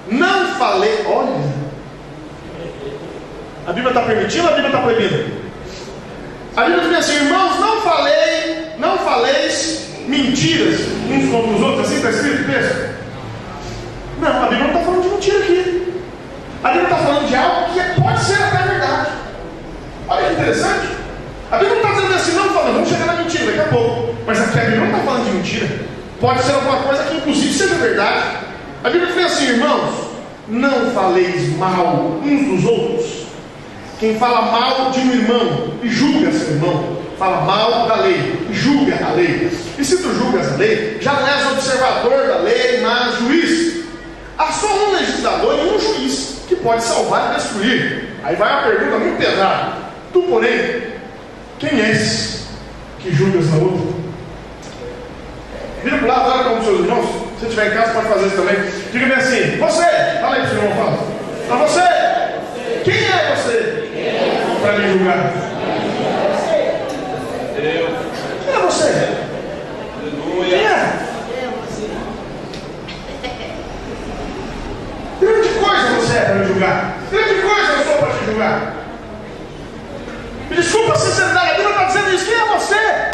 [0.09, 1.05] não falei.
[1.05, 1.55] Olha.
[3.67, 5.45] A Bíblia está permitindo ou a Bíblia está proibindo?
[6.55, 11.95] A Bíblia diz assim, irmãos, não falei, não faleis mentiras uns contra os outros, assim
[11.95, 12.95] está escrito o texto?
[14.21, 15.93] Não, a Bíblia não está falando de mentira aqui.
[16.63, 18.74] A Bíblia está falando de algo que pode ser até.
[20.07, 20.87] Olha que interessante.
[21.51, 24.15] A Bíblia não está dizendo assim, não, falando, vamos chegar na mentira daqui a pouco.
[24.25, 25.79] Mas aqui a Bíblia não está falando de mentira.
[26.19, 28.37] Pode ser alguma coisa que inclusive seja verdade.
[28.83, 29.93] A Bíblia diz assim, irmãos,
[30.47, 33.25] não faleis mal uns dos outros.
[33.99, 38.99] Quem fala mal de um irmão e julga seu irmão, fala mal da lei, julga
[39.05, 39.49] a lei.
[39.77, 43.85] E se tu julgas a lei, já não és observador da lei, mas juiz.
[44.37, 48.09] Há só um legislador e um juiz que pode salvar e destruir.
[48.23, 49.85] Aí vai uma pergunta muito pesada.
[50.15, 50.81] Tu, porém,
[51.59, 52.45] quem és
[53.01, 53.95] que julgas na outra?
[55.83, 57.05] Vira para o lado, olha para dos seus irmãos.
[57.37, 58.55] Se estiver em casa, pode fazer isso também.
[58.93, 59.83] Diga-me assim: Você,
[60.21, 60.97] fala aí para o seu irmão, fala.
[61.49, 61.81] Para você,
[62.85, 63.89] quem é você
[64.61, 65.33] para me julgar?
[67.57, 69.17] Quem é você?
[70.49, 70.93] Quem é?
[75.19, 76.99] Grande coisa você é para me julgar.
[77.11, 78.74] Grande coisa eu sou para te julgar.
[80.49, 82.25] Me desculpa a sinceridade, a Bíblia está dizendo isso.
[82.25, 83.11] Quem é você?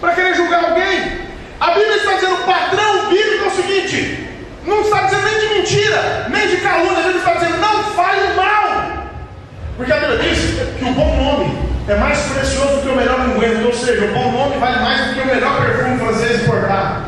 [0.00, 1.24] Para querer julgar alguém?
[1.60, 4.28] A Bíblia está dizendo o padrão bíblico é o seguinte:
[4.66, 8.34] não está dizendo nem de mentira, nem de calúnia, a Bíblia está dizendo não fale
[8.34, 9.08] mal.
[9.76, 10.38] Porque a Bíblia diz
[10.78, 14.14] que o bom nome é mais precioso do que o melhor unguento, ou seja, o
[14.14, 17.04] bom nome vale mais do que o melhor perfume francês importado.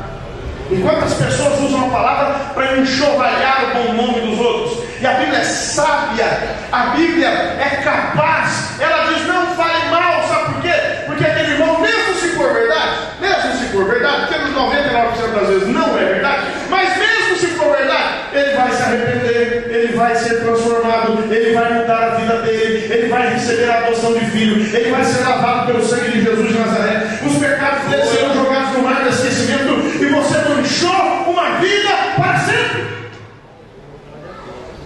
[0.70, 4.75] Enquanto as pessoas usam a palavra para enxovalhar o bom nome dos outros.
[5.06, 6.26] A Bíblia é sábia,
[6.72, 8.80] a Bíblia é capaz.
[8.80, 10.74] Ela diz: não fale mal, sabe por quê?
[11.06, 15.68] Porque aquele irmão, mesmo se for verdade, mesmo se for verdade, nos 99% das vezes
[15.68, 20.40] não é verdade, mas mesmo se for verdade, ele vai se arrepender, ele vai ser
[20.40, 24.90] transformado, ele vai mudar a vida dele, ele vai receber a adoção de filho, ele
[24.90, 27.20] vai ser lavado pelo sangue de Jesus de Nazaré.
[27.24, 32.38] Os pecados dele serão jogados no mar de esquecimento e você manchou uma vida para
[32.40, 32.95] sempre.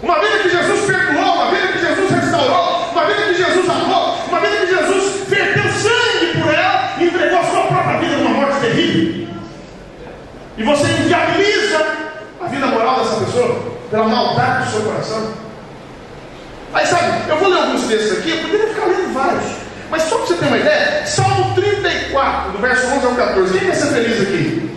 [0.03, 4.17] Uma vida que Jesus perdoou, uma vida que Jesus restaurou, uma vida que Jesus amou,
[4.29, 8.31] uma vida que Jesus verteu sangue por ela e entregou a sua própria vida numa
[8.31, 9.29] morte terrível.
[10.57, 11.87] E você inviabiliza
[12.41, 15.33] a vida moral dessa pessoa pela maldade do seu coração.
[16.73, 19.45] Aí sabe, eu vou ler alguns textos aqui, eu poderia ficar lendo vários.
[19.91, 23.59] Mas só para você ter uma ideia, Salmo 34, do verso 11 ao 14.
[23.59, 24.71] Quem quer ser feliz aqui?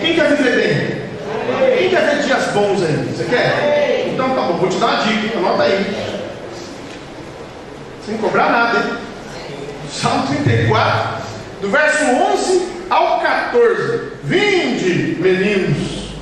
[0.00, 1.78] Quem quer viver bem?
[1.78, 3.14] Quem quer ver dias bons aí?
[3.14, 3.91] Você quer?
[4.12, 5.96] Então tá bom, vou te dar uma dica, anota aí.
[8.04, 8.96] Sem cobrar nada, hein?
[9.90, 11.22] Salmo 34,
[11.60, 14.12] do verso 11 ao 14.
[14.24, 16.14] Vinde, meninos,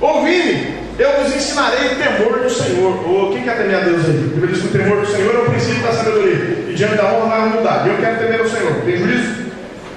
[0.00, 3.04] ouvi-me, eu vos ensinarei o temor do Senhor.
[3.08, 4.10] Oh, quem quer temer a Deus aí?
[4.10, 6.66] A Bíblia diz que o temor do Senhor é o princípio da sabedoria.
[6.68, 7.86] E diante da honra vai mudar.
[7.86, 8.74] Eu quero temer o Senhor.
[8.84, 9.43] Tem juízo?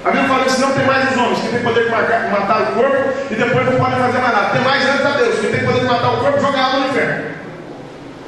[0.04, 2.66] A Bíblia fala que não tem mais os homens que tem poder de matar o
[2.74, 4.50] corpo e depois não podem fazer mais nada.
[4.50, 6.88] Tem mais antes a Deus, que tem poder de matar o corpo e jogar no
[6.88, 7.24] inferno.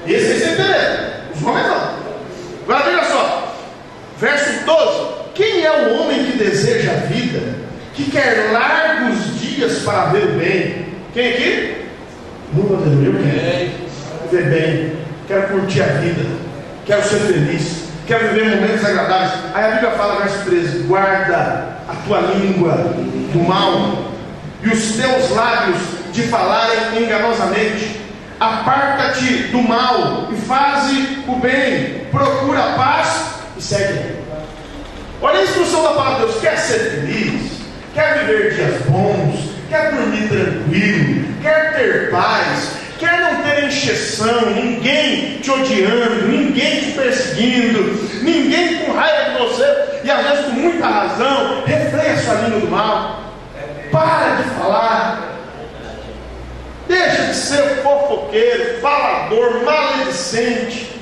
[0.06, 1.10] E esse aí você entender.
[1.34, 1.90] Os homens não.
[2.64, 3.56] Agora veja só.
[4.18, 5.10] Verso 12.
[5.34, 7.40] Quem é o homem que deseja a vida,
[7.94, 10.86] que quer largos dias para ver o bem?
[11.14, 11.86] Quem aqui?
[12.52, 12.90] Não, eu quero
[14.30, 14.96] viver bem,
[15.28, 16.26] quero curtir a vida,
[16.84, 19.32] quero ser feliz, quero viver momentos agradáveis.
[19.54, 22.72] Aí a Bíblia fala, verso 13: guarda a tua língua
[23.32, 24.10] do mal
[24.64, 25.78] e os teus lábios
[26.12, 28.00] de falarem enganosamente.
[28.40, 34.16] Aparta-te do mal e faze o bem, procura a paz e segue.
[35.22, 37.60] Olha a instrução da palavra de Deus: quer ser feliz,
[37.94, 42.72] quer viver dias bons, quer dormir tranquilo, quer ter paz,
[43.80, 50.44] encheção, ninguém te odiando, ninguém te perseguindo, ninguém com raiva de você, e às vezes
[50.44, 53.20] com muita razão, refreia sua língua do mal,
[53.90, 55.22] para de falar,
[56.86, 61.00] deixa de ser fofoqueiro, falador, maledicente,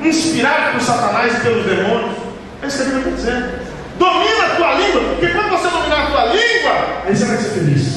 [0.00, 2.16] inspirado por Satanás e pelos demônios.
[2.62, 3.66] É isso que a Bíblia está dizendo.
[3.98, 7.48] Domina a tua língua, porque quando você dominar a tua língua, aí você vai ser
[7.50, 7.96] feliz.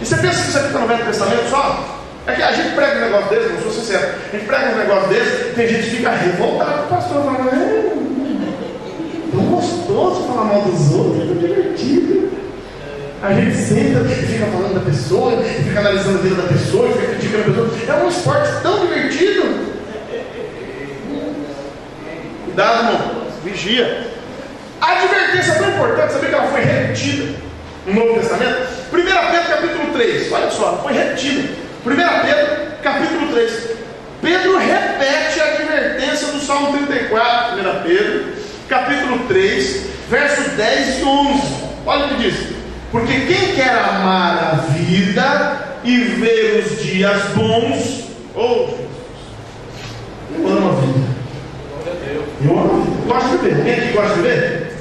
[0.00, 1.97] E você pensa que isso aqui está no Velho Testamento só?
[2.28, 5.08] É a gente prega um negócio desse, não sou sincero, a gente prega um negócio
[5.08, 10.60] desse, tem gente que fica revoltado com o pastor, falando, é tão gostoso falar mal
[10.60, 12.30] dos outros, é tão divertido.
[13.22, 16.88] A gente senta e fica falando da pessoa, e fica analisando a vida da pessoa,
[16.90, 17.98] e fica criticando a pessoa.
[17.98, 19.68] É um esporte tão divertido.
[22.44, 24.06] Cuidado, irmão, vigia.
[24.82, 27.34] A advertência é tão importante, sabia que ela foi repetida
[27.86, 28.68] no Novo Testamento?
[28.92, 31.67] 1 Pedro capítulo 3, olha só, foi repetida.
[31.84, 33.68] 1 Pedro capítulo 3.
[34.20, 38.24] Pedro repete a advertência do Salmo 34, 1 Pedro,
[38.68, 41.42] capítulo 3, versos 10 e 11.
[41.86, 42.34] Olha o que diz:
[42.90, 48.88] Porque quem quer amar a vida e ver os dias bons, ou oh,
[50.36, 51.08] eu amo a vida.
[52.44, 53.06] Eu amo a vida.
[53.06, 53.64] Gosto de viver.
[53.64, 54.72] Quem aqui gosta de viver?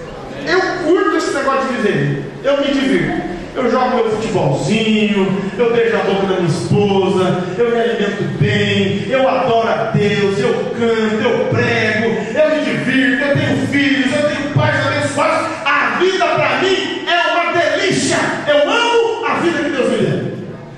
[0.47, 2.31] Eu curto esse negócio de viver.
[2.43, 3.37] Eu me divirto.
[3.58, 9.10] Eu jogo meu futebolzinho, eu beijo a boca da minha esposa, eu me alimento bem,
[9.10, 14.30] eu adoro a Deus, eu canto, eu prego, eu me divirto, eu tenho filhos, eu
[14.30, 15.48] tenho pais abençoados.
[15.65, 18.17] A vida para mim é uma delícia.
[18.46, 20.38] Eu amo a vida que Deus me deu.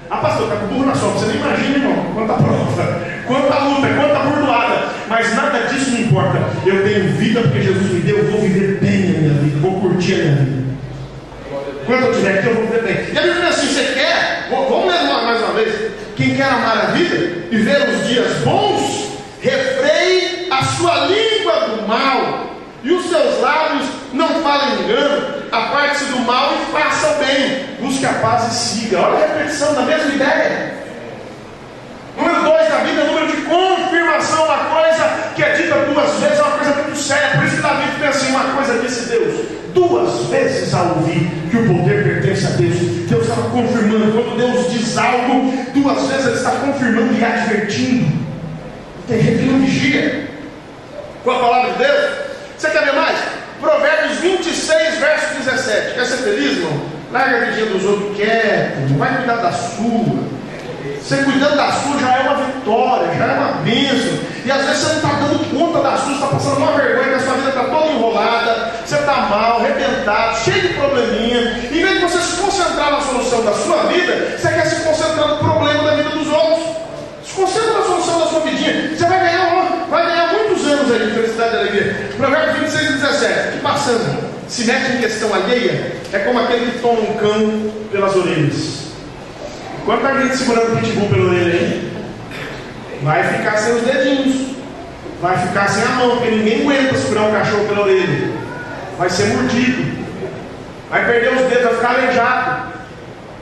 [0.10, 1.20] Ah, pastor, está com burro na sopa.
[1.20, 4.86] Você nem imagina, irmão, quanta prova, quanta luta, quanta burdoada.
[5.10, 6.40] Mas nada disso me importa.
[6.66, 8.20] Eu tenho vida porque Jesus me deu.
[8.20, 9.60] Eu vou viver bem a minha vida.
[9.60, 10.70] Vou curtir a minha vida.
[11.86, 13.14] Quando eu tiver aqui, eu vou viver bem.
[13.14, 14.48] E a Bíblia diz assim: você quer?
[14.50, 15.92] Vamos ler mais uma vez.
[16.16, 19.10] Quem quer amar a vida e ver os dias bons,
[19.42, 22.50] refreie a sua língua do mal
[22.84, 28.14] e os seus lábios não falem engano aparte-se do mal e faça bem, busque a
[28.14, 29.00] paz e siga.
[29.00, 30.74] Olha a repetição da mesma ideia.
[32.18, 36.42] Número dois da Bíblia, número de confirmação, uma coisa que é dita duas vezes, é
[36.42, 37.38] uma coisa muito séria.
[37.38, 39.46] Por isso que Davi pensa assim: uma coisa disse Deus,
[39.90, 42.76] duas vezes ao ouvir que o poder pertence a Deus.
[43.10, 44.12] Deus estava confirmando.
[44.14, 48.20] Quando Deus diz algo, duas vezes Ele está confirmando e advertindo.
[49.08, 50.30] Tem gente que não vigia
[51.24, 52.12] com a palavra de Deus.
[52.58, 53.18] Você quer ver mais?
[53.60, 55.96] Provérbios 26, verso 17.
[55.96, 56.82] Quer ser feliz, irmão?
[57.12, 60.30] Larga a vidinha dos outros quieto, vai cuidar da sua.
[61.02, 64.20] Você cuidando da sua já é uma vitória, já é uma bênção.
[64.46, 67.20] E às vezes você não está dando conta da sua, está passando uma vergonha, a
[67.20, 71.70] sua vida está toda enrolada, você está mal, arrebentado, cheio de probleminha.
[71.72, 75.28] Em vez de você se concentrar na solução da sua vida, você quer se concentrar
[75.28, 76.78] no problema da vida dos outros.
[77.26, 78.96] Se concentra na solução da sua vidinha.
[78.96, 82.10] Você vai ganhar, vai ganhar muitos anos aí de felicidade e alegria.
[82.18, 83.52] Provérbio 26 e 17.
[83.52, 88.16] Que passando, se mete em questão alheia, é como aquele que toma um cão pelas
[88.16, 88.90] orelhas.
[89.82, 91.89] Enquanto a gente segurando o pitbull pela orelha aí,
[93.02, 94.50] vai ficar sem os dedinhos.
[95.22, 98.32] Vai ficar sem a mão, porque ninguém aguenta segurar um cachorro pela orelha.
[98.98, 100.00] Vai ser mordido.
[100.90, 102.70] Vai perder os dedos, vai ficar aleijado.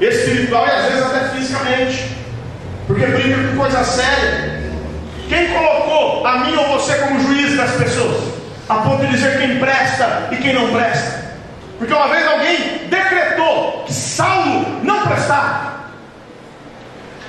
[0.02, 2.18] Espiritual e às vezes até fisicamente.
[2.88, 4.58] Porque brinca com coisa séria.
[5.30, 8.24] Quem colocou a mim ou você como juiz das pessoas?
[8.70, 11.28] A ponto de dizer quem presta e quem não presta.
[11.78, 15.77] Porque uma vez alguém decretou que Saulo não prestava.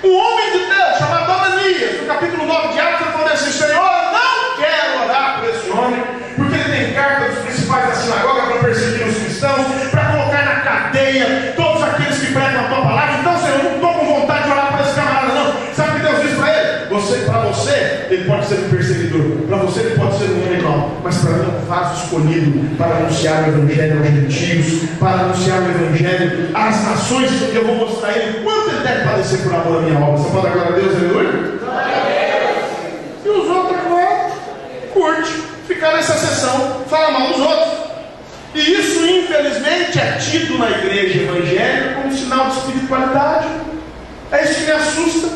[0.05, 3.91] Um homem de Deus chamado Ananias, no capítulo 9 de Atos, ele falou assim: Senhor,
[4.13, 6.03] não quero orar por esse homem,
[6.37, 10.61] porque ele tem carta dos principais da sinagoga para perseguir os cristãos, para colocar na
[10.61, 13.17] cadeia todos aqueles que pregam a tua palavra.
[13.19, 15.75] Então, Senhor, não estou com vontade de orar por esse camarada, não.
[15.75, 15.89] Sabe
[18.29, 21.45] pode ser um perseguidor, para você ele pode ser um homem mau, mas para mim
[21.45, 27.31] é um escolhido para anunciar o Evangelho aos gentios, para anunciar o Evangelho às nações,
[27.31, 30.17] que eu vou mostrar ele quanto ele deve padecer por amor à minha obra.
[30.17, 31.59] Você pode glória a Deus, aleluia?
[33.25, 34.31] E os outros agora
[34.93, 35.33] curte
[35.67, 37.79] ficar nessa sessão, fala mal dos outros.
[38.55, 43.49] E isso, infelizmente, é tido na igreja evangélica como sinal de espiritualidade.
[44.33, 45.29] É isso que me assusta.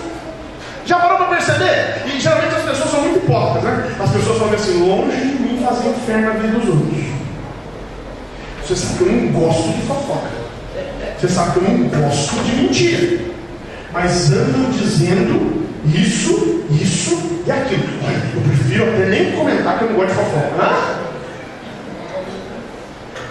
[0.85, 2.03] Já parou para perceber?
[2.07, 3.97] E geralmente as pessoas são muito hipócritas, né?
[4.03, 7.03] As pessoas falam assim: longe de mim fazer inferno na vida dos outros.
[8.63, 10.43] Você sabe que eu não gosto de fofoca.
[11.21, 13.32] Você sabe que eu não gosto de mentira.
[13.93, 17.85] Mas andam dizendo isso, isso e aquilo.
[18.35, 20.63] Eu prefiro até nem comentar que eu não gosto de fofoca.
[20.63, 21.03] Hã?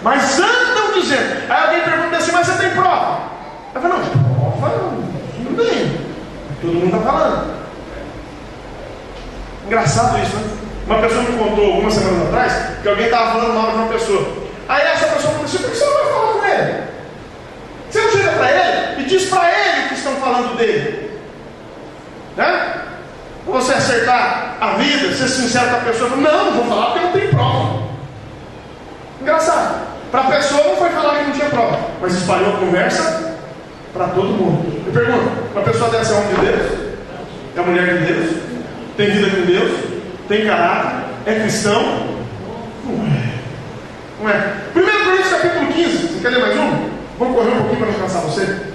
[0.02, 1.50] Mas andam dizendo.
[1.50, 3.22] Aí alguém pergunta assim, mas você tem prova?
[3.74, 4.92] Eu falo, não, prova
[5.40, 6.00] não tem.
[6.60, 7.54] Todo mundo está falando.
[9.66, 10.42] Engraçado isso, né?
[10.86, 12.52] Uma pessoa me contou algumas semanas atrás
[12.82, 14.42] que alguém estava falando mal de uma pessoa.
[14.68, 16.82] Aí essa pessoa falou assim, por que você não vai falar com ele?
[17.90, 21.10] Você não chega para ele e diz para ele estão falando dele.
[22.36, 22.82] Né?
[23.46, 27.12] Você acertar a vida, ser sincero com a pessoa, não, não vou falar porque não
[27.12, 27.82] tem prova.
[29.20, 29.92] Engraçado.
[30.10, 33.34] Para a pessoa não foi falar que não tinha prova, mas espalhou a conversa
[33.94, 34.82] para todo mundo.
[34.86, 36.72] Eu pergunto: uma pessoa dessa é homem de Deus?
[37.56, 38.36] É mulher de Deus?
[38.96, 39.84] Tem vida com Deus?
[40.28, 41.04] Tem caráter?
[41.24, 41.82] É cristão?
[42.84, 43.32] Não é.
[44.20, 44.54] Não é.
[44.76, 45.96] 1 Coríntios capítulo 15.
[45.96, 46.90] Você quer ler mais um?
[47.18, 48.71] Vamos correr um pouquinho para não cansar você.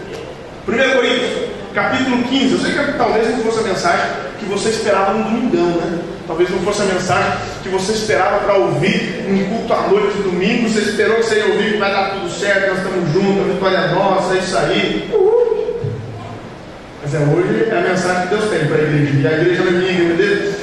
[0.67, 2.51] 1 Coríntios capítulo 15.
[2.51, 4.05] Eu sei que talvez não fosse a mensagem
[4.37, 5.99] que você esperava no domingão, né?
[6.27, 10.23] Talvez não fosse a mensagem que você esperava para ouvir um culto à noite de
[10.23, 10.67] domingo.
[10.67, 13.53] Você esperou que você ia ouvir que vai dar tudo certo, nós estamos juntos, a
[13.53, 15.09] vitória é nossa, é isso aí.
[15.13, 15.77] Uhul.
[17.01, 19.13] Mas é hoje é a mensagem que Deus tem para a igreja.
[19.13, 20.55] E a igreja não é minha, igreja dele.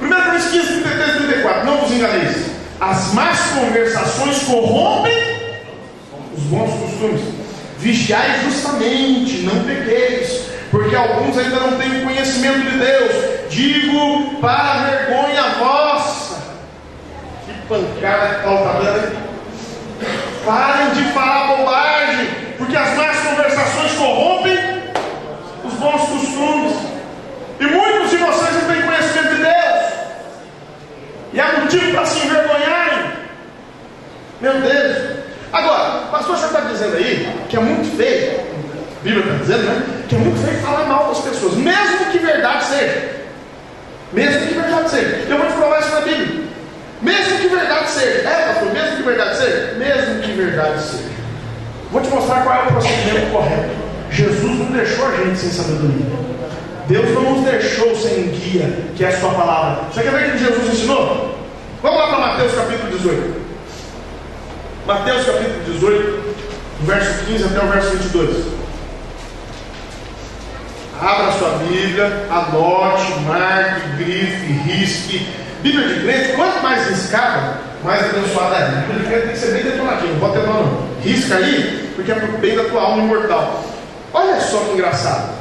[0.00, 1.66] 1 Coríntios 15, 33 34.
[1.66, 2.36] Não vos enganeis.
[2.80, 5.12] As más conversações corrompem
[6.34, 7.43] os bons costumes.
[7.84, 13.50] Vigiai justamente, não pequeis, porque alguns ainda não têm conhecimento de Deus.
[13.50, 16.42] Digo para vergonha vossa.
[17.44, 19.16] Que pancada que Paulo está dando.
[20.46, 22.26] Parem de falar bobagem,
[22.56, 24.58] porque as más conversações corrompem
[25.62, 26.76] os bons costumes.
[27.60, 29.92] E muitos de vocês não têm conhecimento de Deus.
[31.34, 33.12] E há motivo para se envergonharem.
[34.40, 35.23] Meu Deus.
[35.54, 39.62] Agora, o pastor já está dizendo aí que é muito feio, a Bíblia está dizendo,
[39.62, 40.04] né?
[40.08, 43.14] Que é muito feio falar mal das pessoas, mesmo que verdade seja.
[44.12, 45.26] Mesmo que verdade seja.
[45.28, 46.44] Eu vou te provar isso na Bíblia.
[47.00, 48.28] Mesmo que verdade seja.
[48.28, 49.74] É, pastor, mesmo que verdade seja?
[49.78, 51.14] Mesmo que verdade seja.
[51.92, 53.70] Vou te mostrar qual é o procedimento correto.
[54.10, 56.06] Jesus não deixou a gente sem sabedoria.
[56.88, 59.84] Deus não nos deixou sem guia, que é a sua palavra.
[59.92, 61.38] Você quer ver o que Jesus ensinou?
[61.80, 63.43] Vamos lá para Mateus capítulo 18.
[64.86, 66.34] Mateus capítulo 18,
[66.80, 68.44] do verso 15 até o verso 22.
[71.00, 75.26] Abra sua Bíblia, anote, marque, grife, risque.
[75.62, 78.68] Bíblia de crente, quanto mais riscada, mais abençoada é.
[78.82, 80.88] Bíblia de crente tem que ser bem detonadinho, não ter mal não.
[81.00, 83.64] Risca aí, porque é para o bem da tua alma imortal.
[84.12, 85.32] Olha só que engraçado.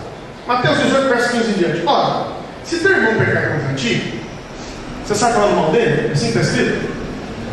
[0.47, 1.83] Mateus 18, verso 15 em diante.
[1.85, 2.27] Ora,
[2.63, 4.21] se teu irmão pecar contra ti,
[5.05, 6.13] você sai falando mal dele?
[6.13, 6.93] Assim está escrito?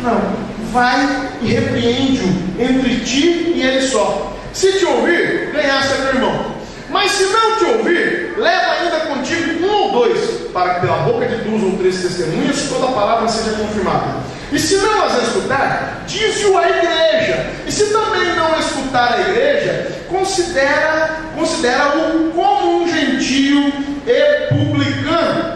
[0.01, 4.33] Não vai e repreende-o entre ti e ele só.
[4.53, 6.55] Se te ouvir, ganhaste a teu irmão.
[6.89, 10.19] Mas se não te ouvir, leva ainda contigo um ou dois,
[10.51, 14.15] para que pela boca de duas ou três testemunhas toda a palavra seja confirmada.
[14.51, 17.49] E se não as escutar, diz-o à igreja.
[17.65, 23.71] E se também não escutar a igreja, considera, considera-o como um gentio
[24.05, 25.50] e publicano.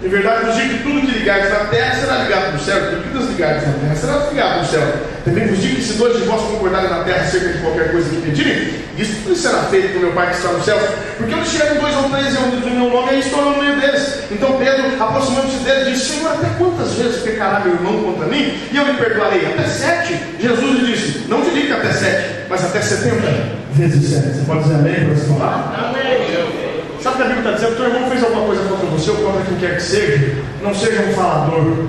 [0.00, 2.86] Em verdade, vos digo que tudo que ligares na terra será ligado no céu, e
[2.86, 4.82] tudo que desligares na terra será ligado no céu.
[5.24, 8.08] Também vos digo que se dois de vós concordarem na terra acerca de qualquer coisa
[8.08, 10.78] que pedirem, isso tudo será feito por meu Pai que está no céu.
[11.16, 14.22] Porque onde estiverem dois ou três reunidos em meu nome, aí estou no meio deles.
[14.30, 18.56] Então Pedro, aproximando-se dele, disse: Senhor, até quantas vezes pecará meu irmão contra mim?
[18.70, 19.46] E eu lhe perdoarei.
[19.46, 20.16] Até sete.
[20.40, 23.26] Jesus lhe disse: Não te digo até sete, mas até setenta
[23.72, 24.28] vezes sete.
[24.28, 25.90] Você pode dizer amém para você falar?
[25.90, 26.67] Amém.
[27.00, 27.76] Sabe o que a Bíblia está dizendo?
[27.76, 30.42] Teu irmão fez alguma coisa contra você ou contra quem quer que seja?
[30.62, 31.86] Não seja um falador.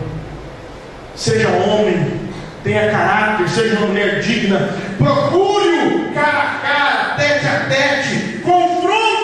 [1.15, 2.29] Seja homem.
[2.63, 3.49] Tenha caráter.
[3.49, 4.69] Seja uma mulher digna.
[4.97, 8.39] Procure-o cara a cara, tete a tete.
[8.43, 9.18] Confronta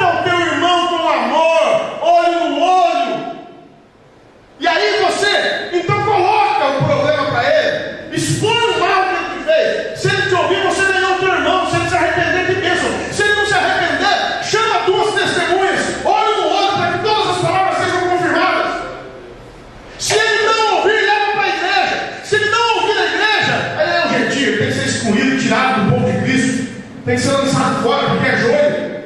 [27.06, 29.04] tem que ser lançado fora porque é joelho.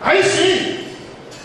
[0.00, 0.86] Aí sim,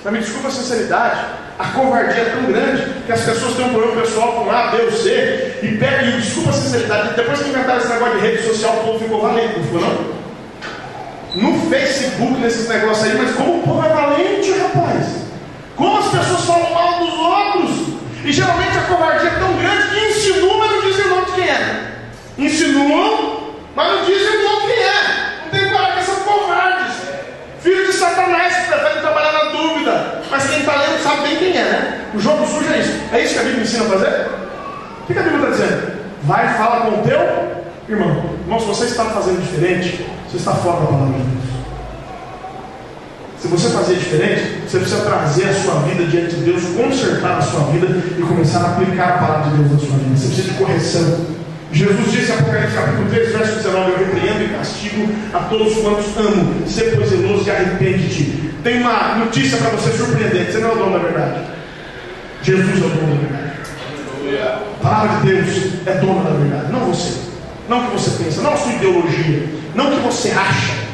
[0.04, 1.20] mas me desculpa a sinceridade,
[1.58, 4.84] a covardia é tão grande que as pessoas têm um problema pessoal com A, B
[4.84, 8.44] ou C e pega, e desculpa a sinceridade, depois que inventaram esse negócio de rede
[8.44, 10.20] social, o povo ficou valente, não ficou não?
[11.36, 15.06] No Facebook, nesses negócios aí, mas como o povo é valente, rapaz!
[15.76, 18.00] Como as pessoas falam mal dos outros!
[18.24, 21.32] E geralmente a covardia é tão grande que insinuam, mas não dizem o nome de
[21.34, 21.92] quem é.
[22.38, 25.20] Insinuam, mas não dizem o nome de quem é.
[25.44, 26.96] Não tem coragem, são covardes.
[27.62, 27.94] Filhos de
[28.70, 30.22] Que preferem trabalhar na dúvida.
[30.30, 32.06] Mas quem está lendo sabe bem quem é, né?
[32.14, 33.00] O jogo sujo é isso.
[33.12, 34.28] É isso que a Bíblia ensina a fazer?
[35.10, 36.00] O que a Bíblia está dizendo?
[36.24, 37.20] Vai fala com o teu
[37.90, 38.30] irmão.
[38.44, 41.50] Irmão, se você está fazendo diferente, você está fora da palavra de Deus.
[43.40, 47.42] Se você fazer diferente, você precisa trazer a sua vida diante de Deus, consertar a
[47.42, 50.16] sua vida e começar a aplicar a palavra de Deus na sua vida.
[50.16, 51.40] Você precisa de correção.
[51.72, 56.18] Jesus disse em Apocalipse capítulo 3, verso 19: Eu repreendo e castigo a todos quantos
[56.18, 56.68] amo.
[56.68, 58.49] Sê pois zeloso e arrepende-te.
[58.64, 61.42] Tem uma notícia para você surpreendente: você não é o dono da verdade.
[62.44, 63.50] Jesus é o dono da verdade.
[64.80, 67.30] A palavra de Deus é dona da verdade, não você.
[67.68, 70.90] Não o que você pensa, não a sua ideologia, não o que você acha.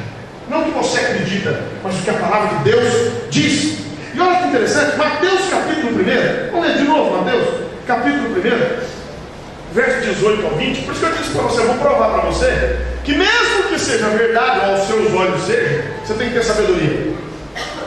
[0.49, 3.79] Não o que você acredita, mas o que a palavra de Deus diz.
[4.13, 7.47] E olha que interessante, Mateus capítulo 1, vamos ler de novo, Mateus,
[7.87, 10.81] capítulo 1, verso 18 ao 20.
[10.83, 13.79] Por isso que eu disse para você, eu vou provar para você, que mesmo que
[13.79, 17.15] seja verdade, ou aos seus olhos seja, você tem que ter sabedoria.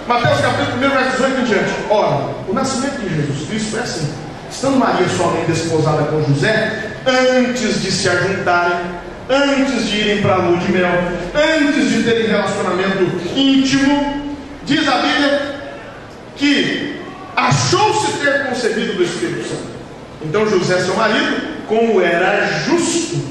[0.09, 1.75] Mateus capítulo 1, verso 18 em diante.
[1.91, 4.15] Olha, o nascimento de Jesus Cristo foi assim.
[4.51, 8.79] Estando Maria, sua mãe, desposada com José, antes de se ajuntarem,
[9.29, 10.89] antes de irem para a lua de mel,
[11.35, 13.05] antes de terem relacionamento
[13.37, 14.33] íntimo,
[14.65, 15.57] diz a Bíblia
[16.37, 17.03] que
[17.37, 19.69] achou-se ter concebido do Espírito Santo.
[20.23, 23.23] Então José, seu marido, como era justo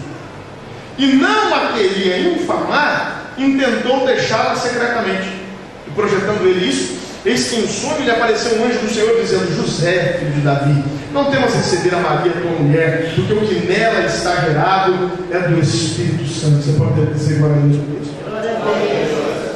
[0.95, 5.46] e não a queria infamar, intentou deixá-la secretamente.
[5.97, 6.95] Projetando ele isso,
[7.25, 10.83] eis que em sonho lhe apareceu um anjo do Senhor dizendo: José, filho de Davi,
[11.11, 15.59] não temas receber a Maria, tua mulher, porque o que nela está gerado é do
[15.59, 16.61] Espírito Santo.
[16.61, 18.17] Você pode dizer glória a Deus por isso.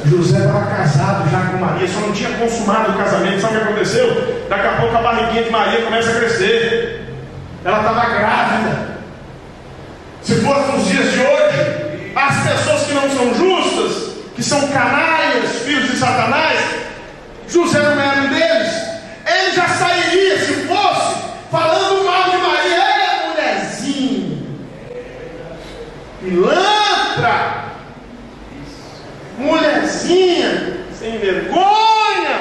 [0.04, 3.40] José estava casado já com Maria, só não tinha consumado o casamento.
[3.40, 4.44] Sabe o que aconteceu?
[4.48, 7.04] Daqui a pouco a barriguinha de Maria começa a crescer.
[7.64, 8.92] Ela estava grávida.
[10.22, 14.01] Se fosse nos dias de hoje, as pessoas que não são justas,
[14.34, 16.58] que são canalhas, filhos de Satanás,
[17.48, 18.72] José não era um deles.
[19.26, 21.16] Ele já sairia, se fosse,
[21.50, 22.82] falando mal de Maria.
[22.82, 24.38] É mulherzinha.
[26.20, 27.64] Pilantra.
[29.38, 30.86] Mulherzinha.
[30.98, 32.40] Sem vergonha.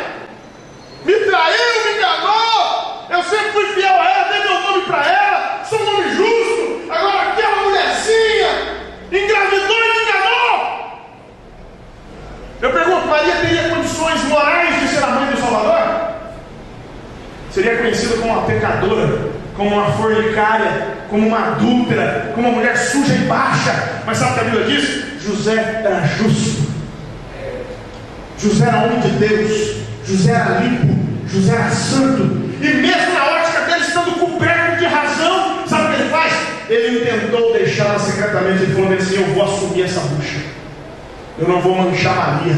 [1.03, 3.07] Me traiu, me enganou.
[3.09, 5.65] Eu sempre fui fiel a ela, dei meu nome para ela.
[5.65, 6.91] Sou um nome justo.
[6.91, 8.49] Agora aquela mulherzinha
[9.11, 10.31] engravidou e me enganou.
[12.61, 16.11] Eu pergunto, Maria teria condições morais de ser a mãe do Salvador?
[17.51, 23.13] Seria conhecida como uma pecadora, como uma fornicária, como uma adúltera, como uma mulher suja
[23.13, 24.03] e baixa.
[24.05, 25.23] Mas sabe o que a Bíblia diz?
[25.23, 26.61] José era justo.
[28.37, 29.77] José era homem de Deus.
[30.05, 31.27] José era limpo.
[31.27, 32.23] José era santo.
[32.61, 36.33] E mesmo na ótica dele estando coberto de razão, sabe o que ele faz?
[36.69, 38.63] Ele tentou deixá-la secretamente.
[38.63, 40.60] Ele falou assim: Eu vou assumir essa bucha.
[41.41, 42.55] Eu não vou manchar Maria.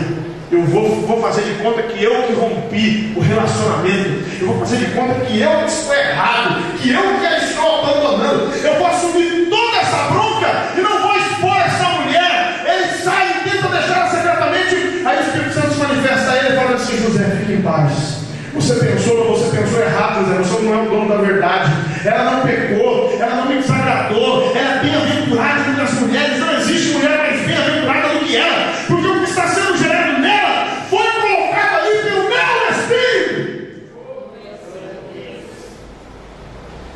[0.52, 4.26] Eu vou, vou fazer de conta que eu que rompi o relacionamento.
[4.42, 6.78] Eu vou fazer de conta que eu que estou errado.
[6.78, 8.54] Que eu que a estou abandonando.
[8.54, 12.66] Eu vou assumir toda essa bronca e não vou expor essa mulher.
[12.68, 14.76] Ele sai e tenta deixá-la secretamente.
[15.06, 18.24] Aí o Espírito Santo se manifesta a ele e fala assim: José, fique em paz.
[18.54, 20.38] Você pensou, você pensou errado, José.
[20.40, 21.72] Você não é o dono da verdade.
[22.06, 24.52] Ela não pecou, ela não me desagradou.
[24.54, 26.40] Ela é bem-aventurada entre as mulheres.
[26.40, 28.74] Não existe mulher mais bem-aventurada do que ela.
[28.88, 33.82] Porque o que está sendo gerado nela foi colocado ali pelo meu Espírito.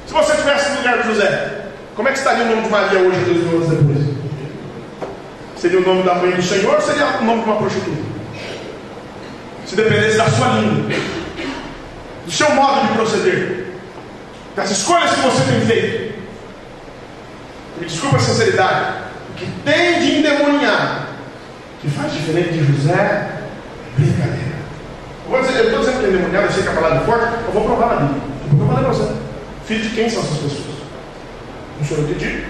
[0.05, 1.51] Se você estivesse no lugar de José,
[2.07, 4.17] como é que estaria o nome de Maria hoje, dois mil anos depois?
[5.57, 8.01] Seria o nome da mãe do Senhor ou seria o nome de uma prostituta?
[9.65, 10.97] Se dependesse da sua língua,
[12.25, 13.73] do seu modo de proceder,
[14.55, 16.19] das escolhas que você tem feito.
[17.77, 18.93] Me desculpa a sinceridade.
[19.31, 21.07] O que tem de endemoniado
[21.81, 23.41] que faz diferente de José é
[23.97, 24.47] brincadeira.
[25.29, 27.65] Eu estou dizendo que é endemoniado, eu sei que a palavra é forte, eu vou
[27.65, 28.21] provar na Bíblia.
[28.49, 29.13] Eu vou para você.
[29.65, 30.66] Filho de quem são essas pessoas?
[31.77, 32.45] Não sou que digo.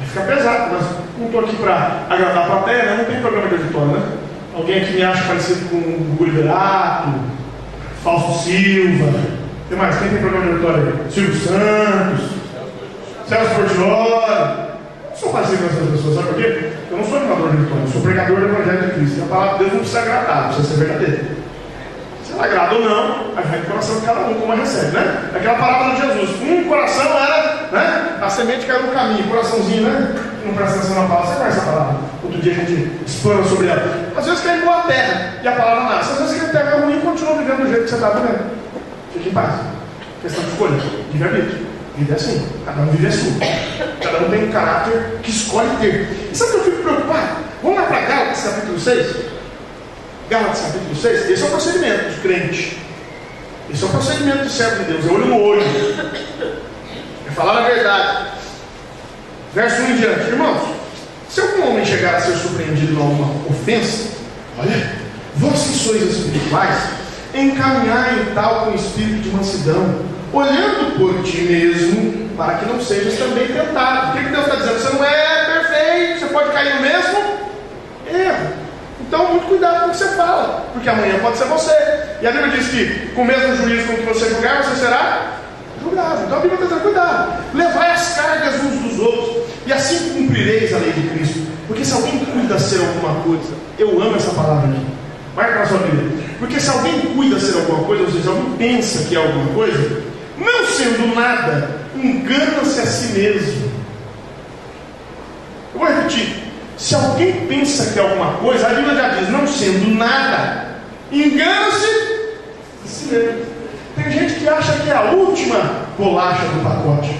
[0.00, 0.86] Aí fica pesado, mas
[1.18, 2.96] não estou aqui para agradar a plateia, né?
[2.98, 4.12] não tem programa de auditório, né?
[4.54, 7.10] Alguém aqui me acha parecido com o Liberato,
[8.02, 9.18] Fausto Silva,
[9.68, 9.98] tem mais?
[9.98, 11.12] Quem tem programa de auditório aí?
[11.12, 12.30] Silvio Santos,
[13.28, 14.66] Celso Portioli.
[15.10, 16.72] Não sou parecido com essas pessoas, sabe por quê?
[16.90, 18.02] Eu não sou animador de auditório, eu sou
[18.94, 19.18] Cristo.
[19.18, 21.36] E a palavra de Deus não precisa agradar, precisa ser verdadeira.
[22.38, 25.30] Agrada ou não, aí vai do coração de cada um, como recebe, né?
[25.34, 26.42] Aquela palavra de Jesus.
[26.42, 28.18] Um coração era, né?
[28.20, 30.14] A semente caiu no caminho, coraçãozinho, né?
[30.44, 31.26] Não presta atenção na palavra.
[31.26, 31.96] Você conhece essa palavra?
[32.22, 34.12] Outro dia a gente explora sobre ela.
[34.16, 36.12] Às vezes cai em boa terra e a palavra nasce.
[36.12, 38.50] Às vezes cai em terra ruim e continua vivendo do jeito que você está vivendo.
[39.12, 39.60] Fique em paz.
[40.22, 40.80] Questão de escolha,
[41.12, 41.66] de arbítrio.
[41.96, 42.48] Vive assim.
[42.64, 43.38] Cada um vive assim.
[44.02, 46.28] Cada um tem um caráter que escolhe ter.
[46.30, 47.36] E sabe que eu fico preocupado?
[47.62, 49.16] Vamos lá para Gálatas capítulo 6?
[50.28, 51.30] Gálatas capítulo 6?
[51.30, 52.76] Esse é o procedimento dos crentes.
[53.70, 55.06] Esse é o procedimento do servo de Deus.
[55.06, 55.62] É olho no olho.
[57.36, 58.28] Falar a verdade.
[59.52, 60.28] Verso 1 em diante.
[60.28, 60.68] Irmãos,
[61.28, 64.08] se algum homem chegar a ser surpreendido em alguma ofensa,
[64.58, 64.92] olha,
[65.36, 66.78] vós que sois espirituais,
[67.34, 70.00] encaminhai tal com espírito de mansidão,
[70.32, 74.08] olhando por ti mesmo, para que não sejas também tentado.
[74.08, 74.80] O que, que Deus está dizendo?
[74.80, 77.18] Você não é perfeito, você pode cair no mesmo
[78.14, 78.52] erro.
[79.06, 81.76] Então, muito cuidado com o que você fala, porque amanhã pode ser você.
[82.22, 85.45] E a Bíblia diz que, com o mesmo juízo com que você julgar, você será
[85.86, 86.24] julgado.
[86.24, 90.74] Então a Bíblia está dizendo: cuidado, levai as cargas uns dos outros, e assim cumprireis
[90.74, 91.46] a lei de Cristo.
[91.66, 94.86] Porque se alguém cuida ser alguma coisa, eu amo essa palavra aqui.
[95.34, 96.26] Marca na sua Bíblia.
[96.38, 100.02] Porque se alguém cuida ser alguma coisa, ou seja, alguém pensa que é alguma coisa,
[100.38, 103.70] não sendo nada, engana-se a si mesmo.
[105.74, 106.44] Eu vou repetir.
[106.76, 110.76] Se alguém pensa que é alguma coisa, a Bíblia já diz, não sendo nada,
[111.10, 111.86] engana-se
[112.84, 113.55] a si mesmo.
[114.06, 117.10] Tem gente que acha que é a última bolacha do pacote.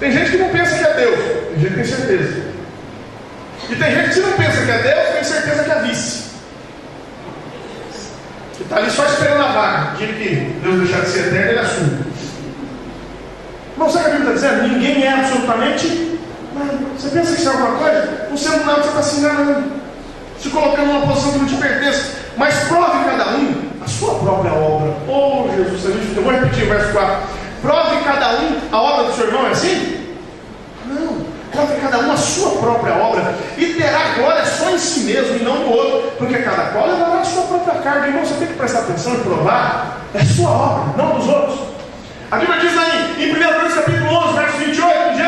[0.00, 2.42] Tem gente que não pensa que é Deus, tem gente que tem certeza.
[3.68, 6.30] E tem gente que se não pensa que é Deus, tem certeza que é vice.
[8.56, 9.96] Que está ali só esperando a vaga.
[9.98, 12.04] dia que Deus deixar de ser eterno, ele assume.
[13.78, 14.68] Não sabe o que a Bíblia está dizendo?
[14.68, 16.18] Ninguém é absolutamente
[16.52, 16.78] nada.
[16.98, 18.26] Você pensa que isso é alguma coisa?
[18.28, 19.72] Não sendo nada, você está se enganando.
[20.40, 22.16] Se colocando numa posição que não te pertence.
[22.36, 24.94] Mas prove cada um sua própria obra.
[25.08, 27.16] Oh, Jesus, eu vou repetir o verso 4.
[27.62, 30.06] Prove cada um a obra do seu irmão, é assim?
[30.86, 31.26] Não.
[31.52, 33.34] Prove cada um a sua própria obra.
[33.58, 36.12] E terá glória só em si mesmo e não no outro.
[36.16, 38.06] Porque cada qual levará a sua própria carga.
[38.06, 40.00] Irmão, você tem que prestar atenção e provar.
[40.14, 41.58] É sua obra, não dos outros.
[42.30, 45.20] A Bíblia diz aí, em 1 Coríntios capítulo 11, verso 28 em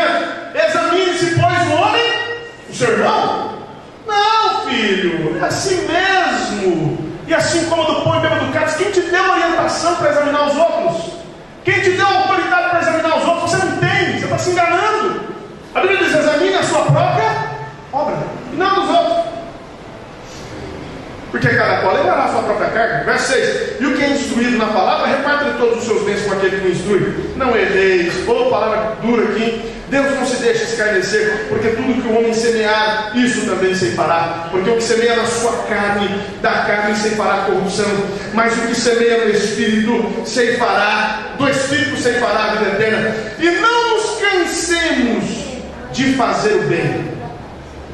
[0.54, 2.12] examine-se, pois, o homem,
[2.70, 3.52] o seu irmão.
[4.06, 7.11] Não, filho, é assim mesmo.
[7.32, 10.48] E assim como do pão e bebo do cálice, quem te deu orientação para examinar
[10.48, 11.14] os outros?
[11.64, 13.50] Quem te deu autoridade para examinar os outros?
[13.50, 15.22] Você não tem, você está se enganando.
[15.74, 17.34] A Bíblia diz: examine a sua própria
[17.90, 18.18] obra,
[18.52, 19.24] e não dos outros.
[21.30, 23.04] Porque cada qual levará a sua própria carga.
[23.04, 26.34] Verso 6: E o que é instruído na palavra, reparta todos os seus bens com
[26.34, 27.32] aquele que o instrui.
[27.36, 28.28] Não erreis.
[28.28, 29.72] Ou palavra dura aqui.
[29.92, 34.48] Deus não se deixa escarnecer, porque tudo que o homem semear, isso também se fará.
[34.50, 36.08] Porque o que semeia na sua carne,
[36.40, 37.84] da carne se fará corrupção.
[38.32, 43.14] Mas o que semeia no Espírito, se fará, do Espírito se fará a vida eterna.
[43.38, 45.24] E não nos cansemos
[45.92, 47.12] de fazer o bem,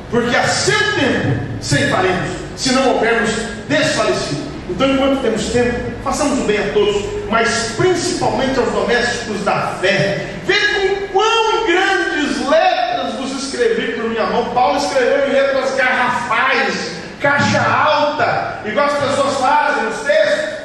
[0.09, 3.30] porque a seu tempo ceifaremos se não houvermos
[3.68, 4.49] desfalecido.
[4.70, 5.74] Então, enquanto temos tempo,
[6.05, 10.26] façamos o bem a todos, mas principalmente aos domésticos da fé.
[10.46, 14.50] Vê com quão grandes letras vos escrevi por minha mão.
[14.50, 20.59] Paulo escreveu em letras garrafais, caixa alta, igual as pessoas fazem nos textos,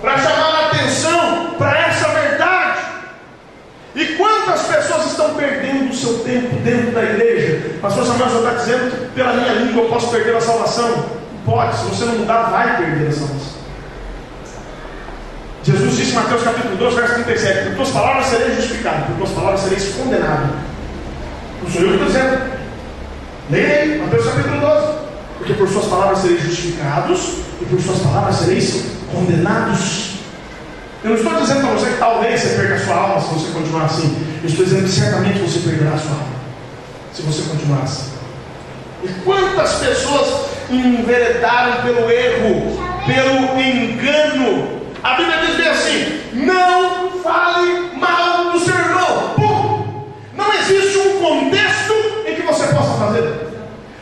[0.00, 2.80] para chamar a atenção para essa verdade.
[3.94, 7.78] E quantas pessoas estão perdendo o seu tempo dentro da igreja?
[7.80, 11.04] Pastor Samuel já está dizendo, pela minha língua eu posso perder a salvação.
[11.44, 13.57] Pode, se você não mudar, vai perder a salvação.
[16.12, 20.54] Mateus capítulo 2, verso 37, por tuas palavras serei justificado, por tuas palavras sereis condenado.
[21.62, 22.58] Não sou eu que estou dizendo.
[23.50, 24.98] Leia aí, Mateus capítulo 12.
[25.38, 27.20] Porque por suas palavras sereis justificados,
[27.60, 30.18] e por suas palavras sereis condenados.
[31.02, 33.52] Eu não estou dizendo para você que talvez você perca a sua alma se você
[33.52, 34.26] continuar assim.
[34.42, 36.38] Eu estou dizendo que certamente você perderá a sua alma
[37.12, 38.10] se você continuar assim.
[39.04, 44.77] E quantas pessoas enveredaram pelo erro, pelo engano?
[45.02, 49.34] A Bíblia diz bem assim: não fale mal do seu irmão.
[49.36, 50.04] Pum!
[50.36, 51.94] Não existe um contexto
[52.26, 53.48] em que você possa fazer.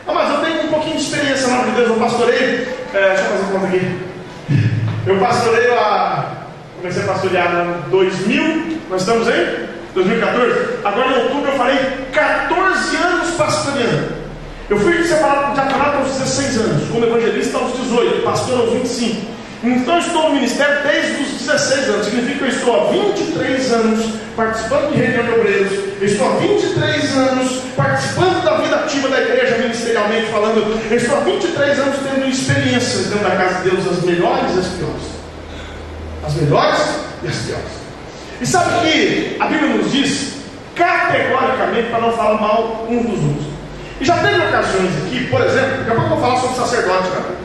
[0.07, 2.67] Ah, mas eu tenho um pouquinho de experiência na Deus, eu pastorei.
[2.93, 3.97] É, deixa eu fazer conta aqui.
[5.05, 6.37] Eu pastorei a
[6.77, 10.77] Comecei a pastorear ano 2000, nós estamos em 2014.
[10.85, 11.77] Agora em outubro eu farei
[12.13, 14.09] 14 anos pastoreando.
[14.69, 19.36] Eu fui separado de diaconato aos 16 anos, como evangelista aos 18, pastor aos 25.
[19.75, 22.05] Então eu estou no ministério desde os 16 anos.
[22.05, 24.05] Significa que eu estou há 23 anos
[24.35, 25.73] participando de reunião de obreiros.
[25.99, 30.97] Eu estou há 23 anos participando da vida ativa da igreja ministerial ministerialmente falando, eu
[30.97, 34.67] estou há 23 anos tendo experiências dentro da casa de Deus, as melhores e as
[34.67, 35.03] piores.
[36.25, 36.79] As melhores
[37.23, 37.71] e as piores.
[38.41, 40.33] E sabe que a Bíblia nos diz
[40.75, 43.47] categoricamente para não falar mal uns dos outros.
[43.99, 47.09] E já teve ocasiões aqui, por exemplo, daqui a pouco eu vou falar sobre sacerdote,
[47.09, 47.35] né?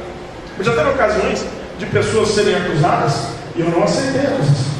[0.58, 1.46] Mas já teve ocasiões
[1.82, 3.26] de pessoas serem acusadas
[3.56, 4.72] e eu não aceitei a acusação.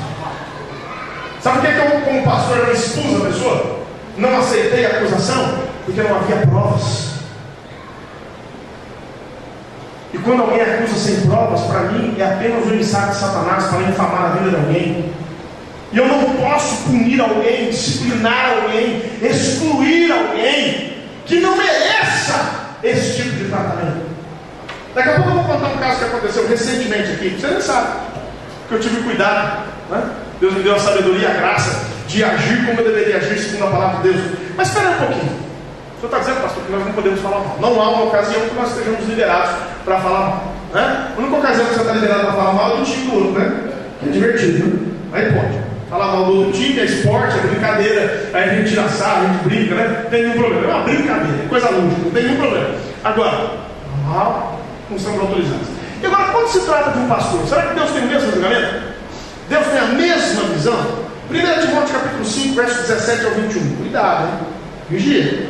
[1.41, 3.79] Sabe por que eu, como pastor, não expus a pessoa?
[4.17, 5.59] Não aceitei a acusação?
[5.85, 7.13] Porque não havia provas.
[10.15, 13.83] E quando alguém acusa sem provas, para mim é apenas um ensaio de Satanás para
[13.83, 15.13] infamar a vida de alguém.
[15.93, 23.37] E eu não posso punir alguém, disciplinar alguém, excluir alguém que não mereça esse tipo
[23.37, 24.12] de tratamento.
[24.95, 27.37] Daqui a pouco eu vou contar um caso que aconteceu recentemente aqui.
[27.39, 27.89] Você não sabe
[28.69, 29.65] que eu tive cuidado.
[29.91, 30.03] Né?
[30.41, 33.65] Deus me deu a sabedoria e a graça de agir como eu deveria agir segundo
[33.65, 34.27] a palavra de Deus.
[34.57, 35.33] Mas espera um pouquinho.
[35.97, 37.57] O senhor está dizendo, pastor, que nós não podemos falar mal.
[37.61, 39.51] Não há uma ocasião que nós estejamos liberados
[39.85, 40.53] para falar mal.
[40.75, 41.09] Né?
[41.17, 43.73] A única ocasião que você está liberado para falar mal é do time do né?
[44.05, 44.93] É divertido, né?
[45.13, 48.89] Aí pode falar mal do outro time, é esporte, é brincadeira, aí a gente tira
[48.89, 50.01] sarro, a gente brinca, né?
[50.03, 50.65] Não tem nenhum problema.
[50.65, 52.71] É uma brincadeira, é coisa lúdica, não tem nenhum problema.
[53.05, 53.51] Agora,
[54.07, 54.59] mal,
[54.93, 55.69] não estamos autorizados.
[56.03, 58.83] E agora, quando se trata de um pastor, será que Deus tem o mesmo julgamento?
[59.49, 61.03] Deus tem a mesma visão?
[61.31, 63.77] 1 Timóteo capítulo 5, verso 17 ao 21.
[63.77, 64.47] Cuidado, hein?
[64.91, 65.49] Vigia.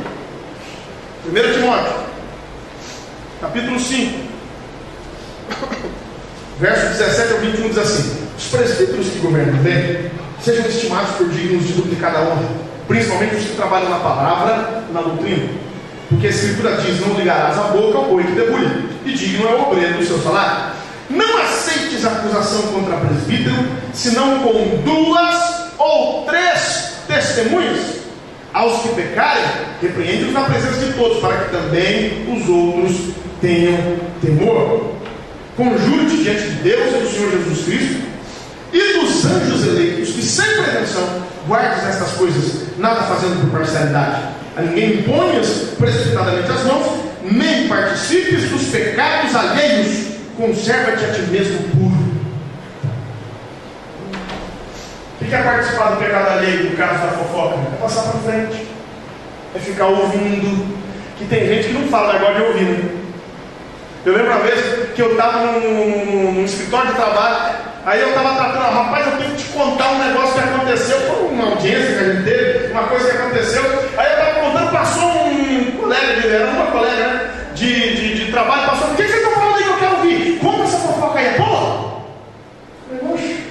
[1.26, 1.92] 1 Timóteo,
[3.40, 4.20] capítulo 5,
[6.60, 11.66] verso 17 ao 21 diz assim: Os presbíteros que governam bem sejam estimados por dignos
[11.66, 12.48] de duplicada honra,
[12.86, 15.71] principalmente os que trabalham na palavra e na doutrina.
[16.12, 19.54] Porque a Escritura diz: Não ligarás a boca ao boi que debulha, e digno é
[19.54, 20.72] o obreiro do seu salário.
[21.08, 23.56] Não aceites acusação contra presbítero,
[23.92, 28.02] senão com duas ou três testemunhas.
[28.52, 29.44] Aos que pecarem,
[29.80, 34.92] repreende-os na presença de todos, para que também os outros tenham temor.
[35.56, 38.02] Conjure-te diante de Deus e do Senhor Jesus Cristo
[38.72, 44.41] e dos anjos eleitos, que sem pretensão guardes estas coisas, nada fazendo por parcialidade.
[44.58, 52.12] Ninguém imponhas precipitadamente as mãos, nem participes dos pecados alheios, conserva-te a ti mesmo puro.
[55.20, 57.56] O que é participar do pecado alheio no caso da fofoca?
[57.72, 58.66] É passar para frente,
[59.54, 60.82] é ficar ouvindo.
[61.16, 63.01] Que tem gente que não fala negócio de ouvir, né?
[64.04, 68.10] Eu lembro uma vez que eu estava num, num, num escritório de trabalho Aí eu
[68.10, 71.96] estava tratando, rapaz, eu tenho que te contar um negócio que aconteceu, foi uma audiência
[71.96, 73.62] que a gente teve, uma coisa que aconteceu.
[73.98, 78.30] Aí eu estava contando, passou um colega de era uma colega né, de, de, de,
[78.30, 80.38] trabalho, passou, o que vocês estão falando aí que eu quero ouvir?
[80.38, 82.02] Conta essa fofoca aí, é boa?
[83.12, 83.46] Oxe,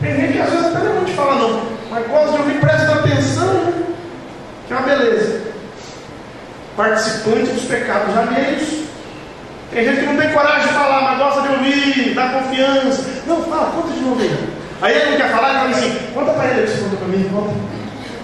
[0.00, 2.92] tem gente que às vezes até não te fala não, mas gosta de ouvir, presta
[2.94, 3.82] atenção, né?
[4.66, 5.42] que é uma beleza.
[6.74, 8.86] Participante dos pecados alheios.
[9.70, 13.04] Tem gente que não tem coragem de falar, mas gosta de ouvir, dá confiança.
[13.26, 14.48] Não, fala, conta de novo aí.
[14.82, 17.30] Aí ele não quer falar, ele fala assim, conta para ele, você conta para mim,
[17.32, 17.76] conta.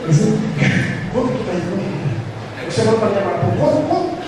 [1.13, 2.71] Conta aqui para ele, conta.
[2.71, 4.23] Você conta para mim agora, conta, conta.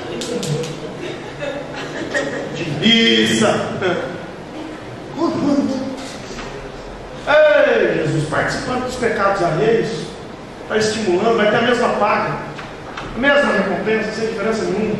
[2.83, 3.47] Isso.
[5.17, 5.85] Conta, conta.
[7.27, 9.89] Ei, Jesus, participando dos pecados alheios,
[10.62, 12.37] está estimulando, vai ter a mesma paga,
[13.17, 14.97] a mesma recompensa, sem diferença nenhuma,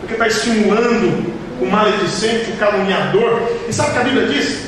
[0.00, 3.42] porque está estimulando o maledicente, o caluniador.
[3.68, 4.66] E sabe o que a Bíblia diz?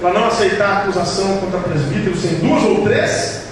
[0.00, 3.42] Para não aceitar a acusação contra presbíteros sem duas ou três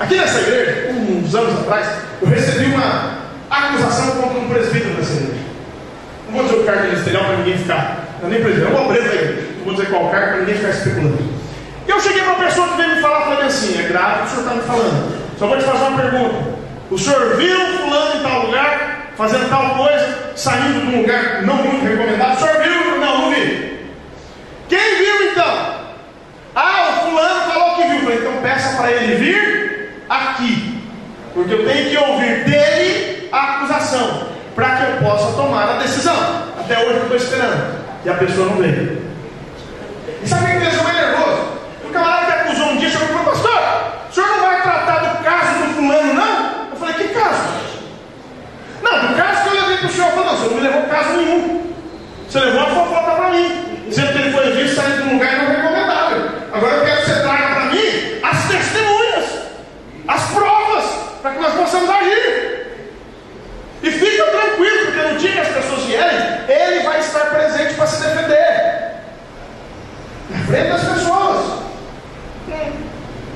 [0.00, 1.86] Aqui nessa igreja, uns anos atrás,
[2.20, 3.18] eu recebi uma
[3.48, 5.44] acusação contra um presbítero dessa igreja.
[6.26, 8.18] Não vou dizer o cargo ministerial para ninguém ficar.
[8.20, 9.48] Não é nem presbítero, é uma obreiro da igreja.
[9.58, 11.18] Não vou dizer qual cargo para ninguém ficar especulando.
[11.86, 14.18] E eu cheguei para uma pessoa que veio me falar, falei assim: é grave o
[14.18, 15.38] que o senhor está me falando.
[15.38, 16.54] Só vou te fazer uma pergunta.
[16.90, 18.93] O senhor viu fulano em tal lugar?
[19.16, 22.36] Fazendo tal coisa, saindo de um lugar não muito recomendado.
[22.36, 23.00] O senhor viu?
[23.00, 23.94] Não, não vi.
[24.68, 25.74] Quem viu então?
[26.54, 28.00] Ah, o fulano falou que viu.
[28.00, 30.82] Falei, então peça para ele vir aqui.
[31.32, 34.28] Porque eu tenho que ouvir dele a acusação.
[34.54, 36.16] Para que eu possa tomar a decisão.
[36.58, 37.84] Até hoje eu estou esperando.
[38.04, 39.02] E a pessoa não veio.
[40.22, 41.42] E sabe o que me deixou mais nervoso?
[41.84, 43.62] O camarada que acusou um dia chegou pastor,
[44.08, 46.68] o senhor não vai tratar do caso do fulano, não?
[46.70, 47.42] Eu falei, que caso?
[48.82, 50.82] Não, do caso que eu levei para o senhor, falou, não, você não me levou
[50.82, 51.72] caso nenhum.
[52.28, 53.64] Você levou a fofoca para mim.
[53.88, 56.30] Dizendo que ele foi visto saindo de um lugar não recomendável.
[56.52, 59.24] Agora eu quero que você traga para mim as testemunhas,
[60.08, 60.84] as provas,
[61.22, 62.66] para que nós possamos agir.
[63.82, 66.16] E fica tranquilo, porque no dia que as pessoas vierem,
[66.48, 68.94] ele vai estar presente para se defender.
[70.30, 71.64] Na frente das pessoas.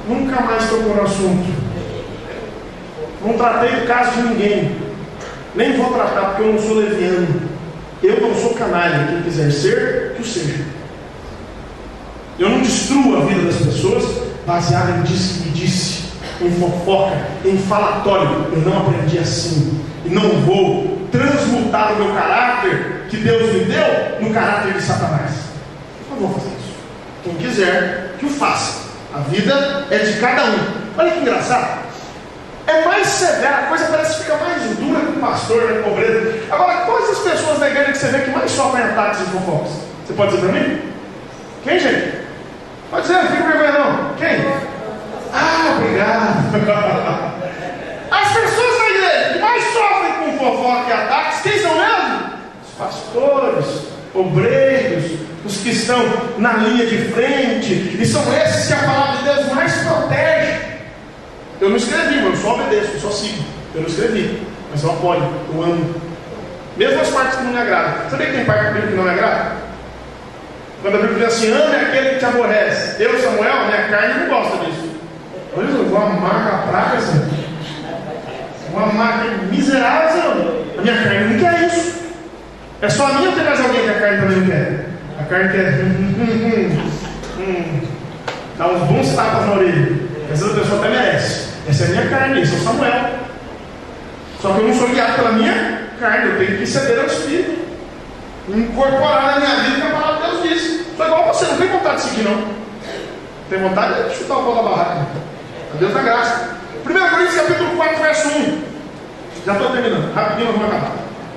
[0.07, 1.59] Nunca mais tocou no assunto.
[3.23, 4.88] Não tratei do caso de ninguém.
[5.55, 7.43] Nem vou tratar porque eu não sou leviano.
[8.03, 9.09] Eu não sou canalha.
[9.09, 10.65] Quem quiser ser, que o seja.
[12.39, 14.05] Eu não destruo a vida das pessoas
[14.47, 16.05] baseado em disse que me disse,
[16.41, 18.47] em fofoca, em falatório.
[18.53, 19.83] Eu não aprendi assim.
[20.05, 25.33] E não vou transmutar o meu caráter que Deus me deu no caráter de Satanás.
[26.11, 26.75] Não vou fazer isso.
[27.25, 28.89] Quem quiser, que o faça.
[29.15, 30.59] A vida é de cada um.
[30.97, 31.88] Olha que engraçado.
[32.69, 36.39] É mais severa, a coisa parece ficar mais dura com o pastor, né, pobreza.
[36.51, 39.71] Agora, quais as pessoas da igreja que você vê que mais sofrem ataques e fofocas?
[40.07, 40.83] Você pode dizer para mim?
[41.65, 42.13] Quem, gente?
[42.91, 44.15] Pode dizer, não fica vergonha não.
[44.17, 44.45] Quem?
[45.33, 47.39] Ah, obrigado.
[48.13, 52.33] As pessoas da igreja que mais sofrem com fofoca e ataques, quem são mesmo?
[52.67, 53.83] Os pastores,
[54.15, 55.13] obreiros,
[55.43, 56.05] os que estão
[56.37, 60.68] na linha de frente, e são esses que a palavra de Deus mais protege.
[61.61, 63.45] Eu não escrevi, eu só obedeço, eu só sigo.
[63.75, 65.95] Eu não escrevi, mas eu apoio, eu amo.
[66.77, 68.11] Mesmo as partes que não me agradam.
[68.11, 69.53] Sabia que tem parte da Bíblia que não me agrada?
[70.81, 73.03] Quando a Bíblia diz assim, ame aquele que te aborrece.
[73.03, 74.89] Eu, Samuel, minha carne não gosta disso.
[75.57, 77.27] Olha, eu vou amar a praga, Senhor.
[78.73, 80.65] Vou amar miserável, Senhor.
[80.79, 81.99] A minha carne não quer isso.
[82.81, 84.87] É só a minha ou tem mais alguém que a carne também não quer?
[85.21, 85.73] A carne quer.
[85.83, 86.91] Hum, hum,
[87.41, 87.81] hum,
[88.57, 89.99] Dá uns bons tapas na orelha.
[90.31, 91.48] Essa pessoa até merece.
[91.79, 93.11] Essa é a minha carne, esse é o Samuel.
[94.43, 97.57] Só que eu não sou guiado pela minha carne, eu tenho que ceder ao Espírito.
[98.49, 100.87] Incorporar na minha vida o que a palavra de Deus diz.
[100.97, 102.49] Sou igual você, não tem vontade de seguir, não.
[103.49, 105.07] Tem vontade de chutar o pau da barraca.
[105.73, 106.49] A Deus da graça.
[106.85, 108.63] 1 Coríntios capítulo 4, verso 1.
[109.47, 110.93] Já estou terminando, rapidinho vamos acabar.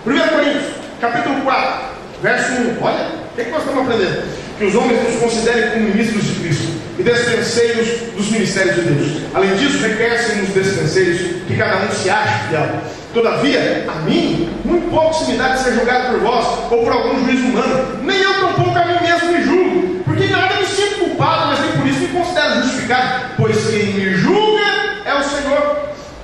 [0.08, 0.64] 1 Coríntios,
[1.00, 1.82] capítulo 4,
[2.24, 2.84] verso 1.
[2.84, 4.24] Olha, o que, é que nós estamos aprendendo?
[4.58, 6.71] Que os homens nos considerem como ministros de Cristo
[7.02, 9.12] e despenseiros dos ministérios de Deus.
[9.34, 12.70] Além disso, requer-se nos despenseiros que cada um se ache fiel.
[13.14, 16.94] Todavia, a mim, muito pouco se me dá de ser julgado por vós ou por
[16.94, 18.04] algum juízo humano.
[18.04, 21.72] Nem eu tampouco a mim mesmo me julgo, porque nada me sinto culpado, mas nem
[21.72, 24.41] por isso me considero justificado, pois quem me julga.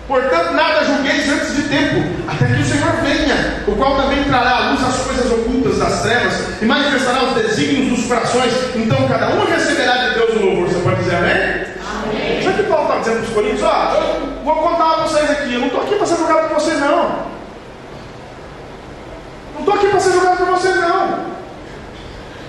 [0.08, 4.56] Portanto, nada julgueis antes de tempo, até que o Senhor venha, o qual também trará
[4.56, 8.54] à luz as coisas ocultas das trevas e manifestará os desígnios dos corações.
[8.74, 10.70] Então, cada um receberá de Deus o louvor.
[10.70, 11.34] Você pode dizer amém?
[11.34, 12.42] Amém.
[12.42, 13.64] Sabe o que Paulo está dizendo para os Coríntios?
[13.64, 15.54] Ó, eu vou contar para vocês aqui.
[15.54, 17.28] Eu não estou aqui para ser julgado por vocês, não.
[19.54, 21.26] Não estou aqui para ser julgado por vocês, não.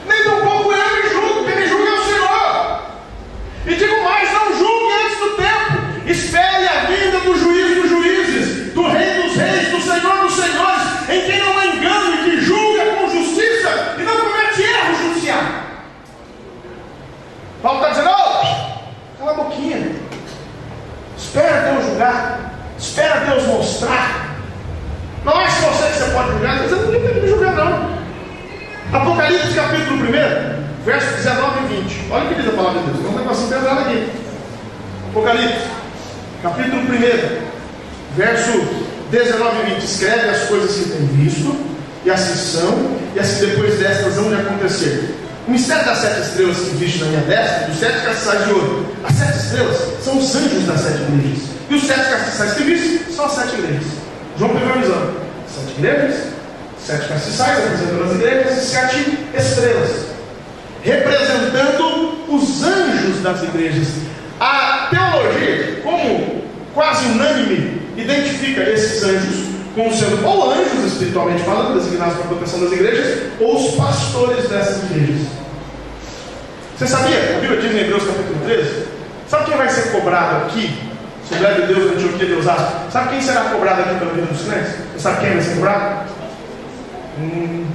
[0.07, 2.83] Nem tão pouco eu me julgo, quem me julga é o Senhor.
[3.67, 4.59] E digo mais: não do
[6.09, 11.11] Espere a vinda do juiz dos juízes, do rei dos reis, do senhor dos senhores,
[11.11, 15.49] em quem não há engano e que julga com justiça e não comete erro judiciário.
[17.63, 19.97] Paulo está dizendo, oh, cala a boquinha.
[21.19, 22.55] Espera Deus julgar.
[22.79, 24.37] Espera Deus mostrar.
[25.27, 27.99] Não acha você que você pode julgar, mas eu não tem que me julgar não.
[28.99, 32.13] Apocalipse capítulo 1, versos 19 e 20.
[32.13, 32.99] Olha o que diz a palavra de Deus.
[32.99, 34.11] Tem um negocinho pesado aqui.
[35.11, 35.79] Apocalipse
[36.43, 38.53] capítulo 1, verso
[39.11, 41.57] 19 e 20, escreve as coisas que tem visto,
[42.05, 45.16] e assim são, e assim depois destas vão de acontecer.
[45.47, 48.86] O mistério das sete estrelas que viste na minha destra, dos sete castiçais de ouro.
[49.03, 51.43] As sete estrelas são os anjos das sete igrejas.
[51.70, 53.86] E os sete castiçais que viste são as sete igrejas.
[54.39, 55.14] João visão.
[55.49, 56.16] Sete igrejas,
[56.78, 59.91] sete castiçais representando as igrejas e sete estrelas,
[60.82, 63.89] representando os anjos das igrejas.
[64.41, 72.14] A teologia, como quase unânime, identifica esses anjos como sendo ou anjos espiritualmente falando, designados
[72.14, 75.28] para a proteção das igrejas, ou os pastores dessas igrejas.
[76.76, 77.36] Você sabia?
[77.36, 78.86] A Bíblia diz em Hebreus capítulo 13:
[79.28, 80.78] sabe quem vai ser cobrado aqui?
[81.24, 82.91] Assembleia de Deus, Antioquia, Deus Astro.
[82.91, 84.72] Sabe quem será cobrado aqui pela vida dos crentes?
[84.93, 86.09] Você sabe quem vai ser cobrado?
[87.20, 87.66] Hum.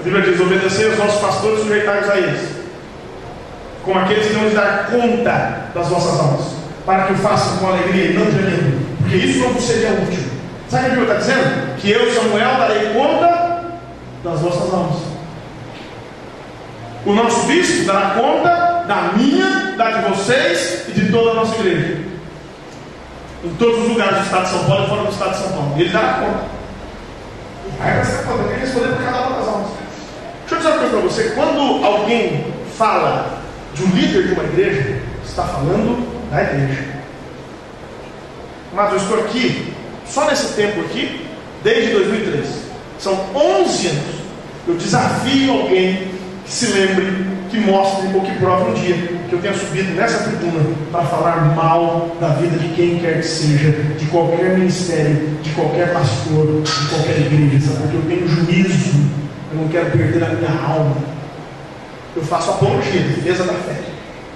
[0.00, 2.65] A Bíblia diz: obedecer aos nossos pastores e sujeitar-vos a eles
[3.86, 6.46] como aqueles que não lhes dar conta das vossas almas,
[6.84, 10.24] para que o façam com alegria e não gemendo, porque isso não seria útil.
[10.68, 11.76] Sabe o que a Bíblia está dizendo?
[11.76, 13.64] Que eu, Samuel, darei conta
[14.24, 14.96] das vossas almas.
[17.06, 21.54] O nosso bispo dará conta da minha, da de vocês e de toda a nossa
[21.54, 22.04] igreja.
[23.44, 25.52] Em todos os lugares do estado de São Paulo e fora do estado de São
[25.52, 25.74] Paulo.
[25.76, 26.44] Ele dará conta.
[27.78, 29.68] Aí vai ser conta, tem que responder por cada uma das almas.
[30.40, 33.35] Deixa eu dizer uma coisa para você: quando alguém fala
[33.76, 36.84] de um líder de uma igreja, está falando da igreja.
[38.74, 39.72] Mas eu estou aqui,
[40.06, 41.26] só nesse tempo aqui,
[41.62, 42.48] desde 2013.
[42.98, 44.16] São 11 anos.
[44.66, 46.08] Eu desafio alguém
[46.44, 48.96] que se lembre, que mostre ou que prove um dia
[49.28, 53.26] que eu tenha subido nessa tribuna para falar mal da vida de quem quer que
[53.26, 58.90] seja, de qualquer ministério, de qualquer pastor, de qualquer igreja, porque eu tenho juízo,
[59.52, 60.96] eu não quero perder a minha alma.
[62.16, 63.76] Eu faço apologia, defesa da fé.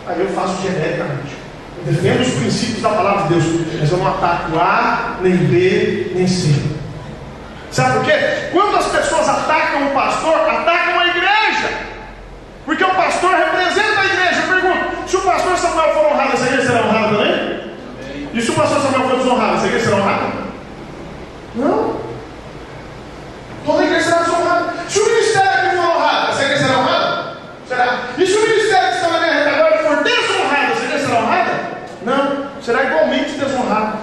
[0.06, 1.34] Aí eu faço genericamente.
[1.78, 3.44] Eu defendo os princípios da palavra de Deus,
[3.80, 6.54] mas eu não ataco A, nem B, nem C.
[7.70, 8.12] Sabe por quê?
[8.52, 11.68] Quando as pessoas atacam o pastor, atacam a igreja.
[12.66, 14.42] Porque o pastor representa a igreja.
[14.42, 17.60] Eu pergunto: se o pastor Samuel for honrado, essa igreja será honrada também?
[18.34, 20.26] E se o pastor Samuel for desonrado, essa igreja será honrada?
[21.54, 21.96] Não.
[23.64, 24.74] Toda igreja será desonrada.
[24.88, 27.36] Se o ministério aqui for honrado, essa igreja será honrada?
[27.68, 27.98] Será.
[28.18, 31.60] E se o ministério que está na minha retaguarda for desonrado, essa igreja será honrada?
[32.02, 32.62] Não.
[32.62, 33.98] Será igualmente desonrado.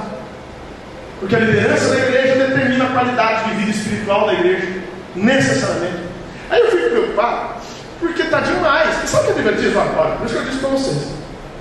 [1.27, 4.81] Porque a liderança da igreja determina a qualidade de vida espiritual da igreja,
[5.13, 5.97] necessariamente.
[6.49, 7.49] Aí eu fico preocupado
[7.99, 9.03] porque está demais.
[9.03, 10.15] E sabe o que é divertido agora?
[10.15, 10.97] Por isso que eu disse para vocês.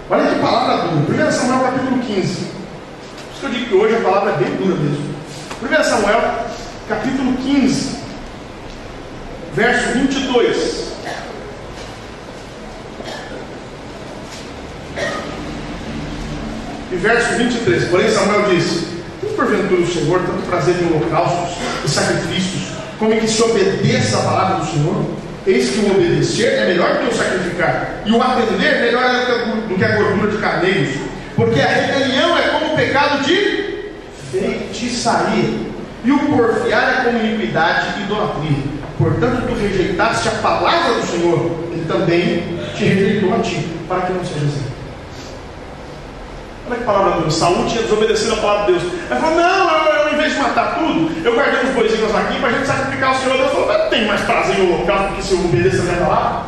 [0.08, 1.26] Olha que palavra dura.
[1.26, 2.12] 1 Samuel capítulo 15.
[2.12, 5.16] Por isso que eu digo que hoje a palavra é bem dura mesmo.
[5.60, 6.34] 1 Samuel
[6.88, 7.98] capítulo 15,
[9.52, 10.86] verso 22.
[16.92, 17.84] E verso 23.
[17.86, 18.95] Porém, Samuel disse:
[19.34, 24.22] Porventura o Senhor tanto prazer em holocaustos e sacrifícios, como em que se obedeça a
[24.22, 25.04] palavra do Senhor?
[25.46, 29.04] Eis que o obedecer é melhor do que o sacrificar, e o atender é melhor
[29.68, 30.94] do que a gordura de carneiros,
[31.36, 33.90] porque a rebelião é como o pecado de
[34.32, 35.66] feitiçaria,
[36.04, 38.76] e o porfiar é como iniquidade e idolatria.
[38.98, 44.12] Portanto, tu rejeitaste a palavra do Senhor, ele também te rejeitou a ti, para que
[44.12, 44.75] não seja assim.
[46.68, 47.34] Olha que palavra de Deus.
[47.36, 48.92] Saúl tinha desobedecido a palavra de Deus.
[49.10, 52.40] Ele falou: Não, eu, eu, em vez de matar tudo, eu guardei uns boizinhos aqui
[52.40, 53.36] para a gente sacrificar o Senhor.
[53.36, 56.42] Deus falou: tem mais prazer em holocausto do que se eu obedecer a minha palavra?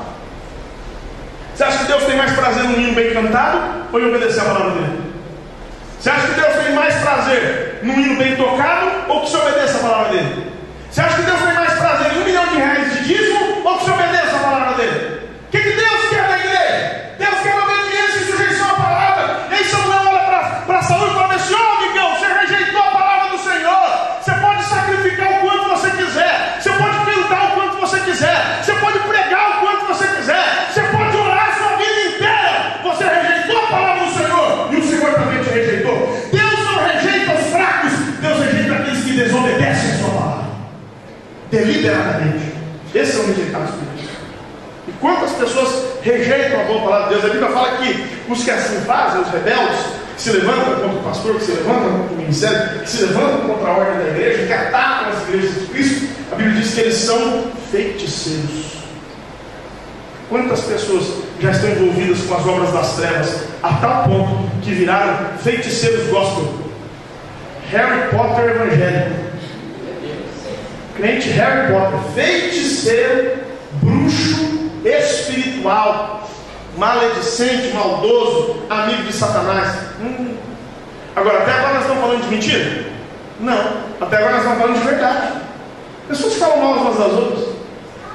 [1.54, 3.58] Você acha que Deus tem mais prazer no hino bem cantado
[3.92, 5.00] ou em obedecer a palavra dele?
[5.98, 9.78] Você acha que Deus tem mais prazer no hino bem tocado ou que se obedeça
[9.78, 10.52] a palavra dele?
[10.90, 13.78] Você acha que Deus tem mais prazer em um milhão de reais de dízimo ou
[13.78, 15.20] que se obedeça a palavra dele?
[15.46, 17.14] O que, que Deus quer da igreja?
[17.18, 19.46] Deus quer obediência e sujeição à palavra.
[19.50, 22.90] E aí Samuel olha para Saúl e fala assim: Ô oh, amigão, você rejeitou a
[22.90, 24.18] palavra do Senhor.
[24.22, 26.58] Você pode sacrificar o quanto você quiser.
[26.60, 28.62] Você pode cantar o quanto você quiser.
[28.62, 30.68] Você pode pregar o quanto você quiser.
[30.72, 32.80] Você pode orar a sua vida inteira.
[32.84, 34.68] Você rejeitou a palavra do Senhor.
[34.72, 36.28] E o Senhor também te rejeitou.
[36.32, 37.92] Deus não rejeita os fracos.
[38.20, 40.44] Deus rejeita aqueles que desobedecem a sua palavra.
[42.98, 43.00] Deliberadamente.
[43.00, 44.18] Esse é o rejeitado espiritual.
[44.88, 47.24] E quantas pessoas rejeitam a boa palavra de Deus?
[47.24, 49.80] A Bíblia fala que os que assim fazem, os rebeldes,
[50.16, 53.40] que se levantam contra o pastor, que se levantam contra o ministério, que se levantam
[53.48, 56.80] contra a ordem da igreja, que atacam as igrejas de Cristo, a Bíblia diz que
[56.80, 58.78] eles são feiticeiros.
[60.28, 61.04] Quantas pessoas
[61.40, 66.54] já estão envolvidas com as obras das trevas, a tal ponto que viraram feiticeiros gospel?
[67.70, 69.27] Harry Potter evangélico.
[70.98, 73.38] Crente Harry Potter, feiticeiro,
[73.74, 76.28] bruxo espiritual,
[76.76, 79.74] maledicente, maldoso, amigo de Satanás.
[80.02, 80.34] Hum.
[81.14, 82.84] Agora, até agora nós estamos falando de mentira?
[83.38, 85.32] Não, até agora nós estamos falando de verdade.
[86.08, 87.48] Pessoas falam mal umas das outras.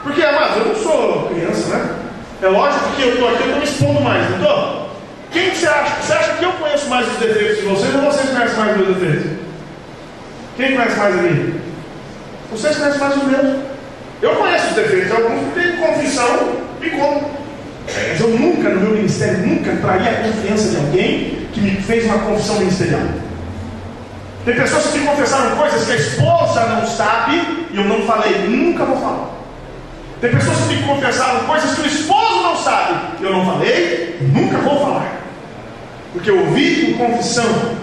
[0.03, 1.95] Porque, amados, eu não sou criança, né?
[2.41, 4.89] É lógico que eu estou aqui, eu estou me expondo mais, não estou?
[5.31, 6.01] Quem que você acha?
[6.01, 8.77] Você acha que eu conheço mais os defeitos de vocês ou vocês conhecem mais os
[8.85, 9.31] meus defeitos?
[10.57, 11.62] Quem conhece mais a mim?
[12.53, 13.57] Vocês conhecem mais os meus.
[14.21, 17.31] Eu conheço os defeitos, alguns têm confissão e como.
[17.87, 22.05] Mas eu nunca, no meu ministério, nunca traria a confiança de alguém que me fez
[22.05, 23.01] uma confissão ministerial.
[24.45, 28.47] Tem pessoas que me confessaram coisas que a esposa não sabe e eu não falei,
[28.47, 29.29] nunca vou falar.
[30.21, 34.19] Tem pessoas que me confessaram coisas que o esposo não sabe e eu não falei,
[34.21, 35.11] nunca vou falar.
[36.13, 37.75] Porque eu ouvi em confissão,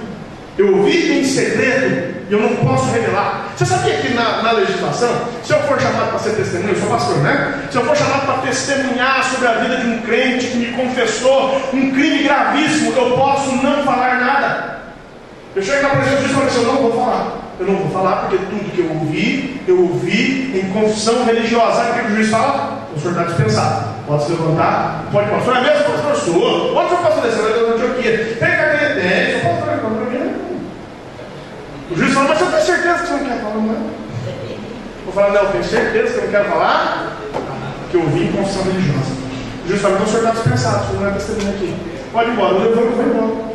[0.57, 3.49] eu ouvi em segredo e eu não posso revelar.
[3.57, 5.11] Você sabia que na, na, legislação,
[5.43, 7.65] se eu for chamado para ser testemunha, eu sou pastor, né?
[7.69, 11.61] Se eu for chamado para testemunhar sobre a vida de um crente que me confessou
[11.75, 14.81] um crime gravíssimo, eu posso não falar nada.
[15.57, 17.33] Eu chego na presença de Deus e falo assim, eu não vou falar.
[17.59, 21.83] Eu não vou falar porque tudo que eu ouvi, eu ouvi em confissão religiosa.
[21.83, 22.87] Sabe o que o juiz fala?
[22.95, 23.89] O senhor está dispensado.
[24.07, 25.05] Pode se levantar?
[25.11, 25.57] Pode, pastor.
[25.57, 26.15] É mesmo, pastor?
[26.15, 26.89] Sou.
[26.89, 27.41] Senhor pastor descer?
[27.41, 28.37] Eu estou aqui.
[28.39, 28.95] Tem cadeira?
[28.95, 29.41] Tem.
[29.41, 29.71] Sou pastor.
[29.83, 30.21] Não, para mim
[31.91, 33.55] o juiz fala, mas você tem certeza que você não quer falar?
[33.55, 33.91] Não.
[35.05, 37.17] Vou falar, não, eu tenho certeza que eu não quero falar,
[37.91, 39.13] que eu vim em confissão religiosa.
[39.65, 41.75] O juiz fala, então o senhor está dispensado, o senhor não é testemunha aqui.
[42.13, 43.51] Pode ir embora, eu levanto e vou embora.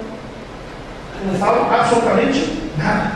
[1.21, 3.11] Eu não falo absolutamente nada,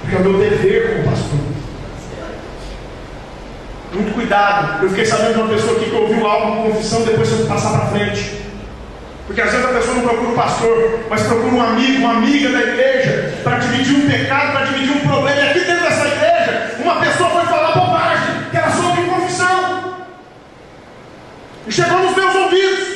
[0.00, 1.38] porque é o meu dever como pastor.
[3.92, 4.82] Muito cuidado.
[4.82, 7.78] Eu fiquei sabendo de uma pessoa aqui que ouviu algo com confissão, depois eu passar
[7.78, 8.43] para frente.
[9.26, 12.50] Porque às vezes a pessoa não procura o pastor, mas procura um amigo, uma amiga
[12.50, 15.40] da igreja, para dividir um pecado, para dividir um problema.
[15.40, 20.06] E aqui dentro dessa igreja, uma pessoa foi falar bobagem, que era sobre confissão.
[21.66, 22.94] E chegou nos meus ouvidos.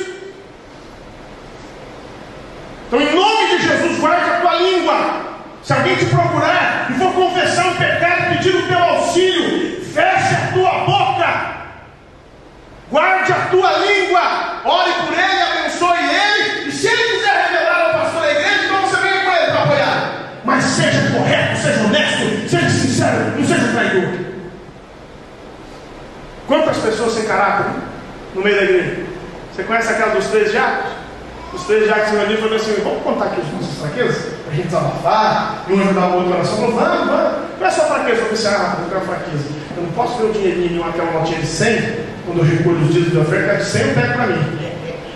[2.87, 5.21] Então, em nome de Jesus, guarde a tua língua.
[5.63, 10.51] Se alguém te procurar e for confessar um pecado, pedir o teu auxílio, feche a
[10.53, 11.59] tua boca.
[12.89, 17.99] Guarde a tua língua, ore por ele, abençoe ele, e se ele quiser revelar ao
[18.01, 20.11] pastor da igreja, então você vem com ele para apoiar.
[20.43, 24.09] Mas seja correto, seja honesto, seja sincero, não seja traidor.
[26.49, 27.73] Quantas pessoas sem caráter
[28.33, 29.03] no meio da igreja?
[29.53, 30.93] Você conhece aquela dos três diáconos?
[31.53, 34.65] Os três diáconos ali falaram assim: vamos contar aqui as nossas fraquezas, para a gente
[34.65, 36.55] desabafar, e um ajudar o outro na oração.
[36.55, 37.33] Falou, vamos, vamos.
[37.59, 38.21] Qual é sua fraqueza?
[38.21, 39.45] Eu falei assim: ah, eu uma fraqueza.
[39.77, 43.11] Eu não posso ver o dinheirinho aquela notinha de 100 quando eu recolho os dias
[43.11, 44.59] de oferta, de 100 eu pego para mim.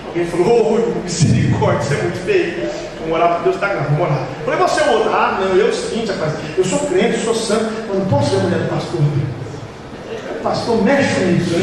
[0.05, 2.69] Alguém falou, oh, misericórdia, isso é muito feio.
[2.99, 4.27] Vamos orar para Deus está grave, vamos orar.
[4.37, 5.09] Eu falei, você é outro.
[5.11, 8.29] Ah, não, eu é o seguinte, rapaz, eu sou crente, sou santo, eu não posso
[8.29, 9.01] ser mulher do pastor.
[10.43, 11.55] Pastor, mexe com isso,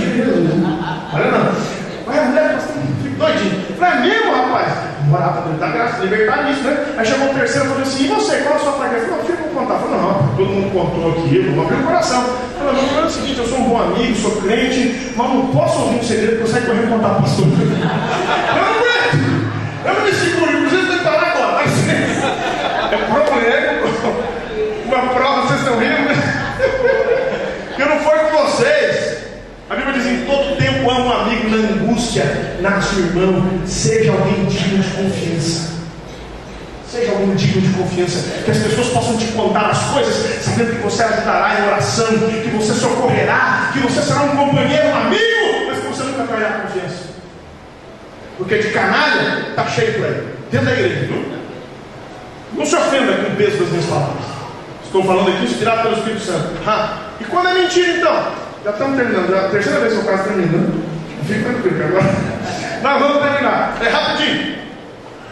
[1.12, 1.80] Olha não.
[2.06, 3.66] Vai, a mulher pastor, fica doidinho.
[3.68, 4.72] Eu falei, é mesmo, rapaz?
[5.12, 6.94] Orar para dar graça, libertar nisso, né?
[6.96, 9.04] Aí chegou o terceiro e falou assim, e você, qual a sua fraqueza?
[9.04, 9.74] Eu falei, filho, vou contar.
[9.74, 12.22] Eu falei, não, todo mundo contou aqui, eu vou abrir o coração.
[12.22, 15.46] Eu falei, não, é o seguinte, eu sou um bom amigo, sou crente, mas não
[15.48, 17.46] posso ouvir um segredo que eu saio correndo contar para pastor.
[17.60, 19.50] Eu não aguento.
[19.84, 21.52] Eu não me seguro, inclusive tem que parar agora.
[21.52, 21.70] Mas
[22.92, 23.80] é problema.
[24.86, 26.16] Uma prova, vocês estão rindo, né?
[27.76, 29.18] Que não foi com vocês.
[29.68, 34.12] A Bíblia diz: em todo tempo há um amigo na angústia, nasce o irmão, seja
[34.12, 35.70] alguém digno de confiança.
[36.90, 40.82] Seja alguém digno de confiança, que as pessoas possam te contar as coisas, sabendo que
[40.82, 45.78] você ajudará em oração, que você socorrerá, que você será um companheiro, um amigo, mas
[45.78, 47.10] que você nunca trairá confiança.
[48.36, 51.40] Porque de canalha está cheio por aí, dentro da igreja, viu?
[52.54, 54.24] Não se ofenda com o peso das minhas palavras.
[54.84, 56.48] Estou falando aqui inspirado pelo Espírito Santo.
[56.66, 58.39] Ah, e quando é mentira então?
[58.62, 60.84] Já estamos terminando, já é a terceira vez que eu quase terminando.
[61.26, 62.14] Fique tranquilo agora.
[62.82, 63.78] Nós vamos terminar.
[63.80, 64.58] É rapidinho.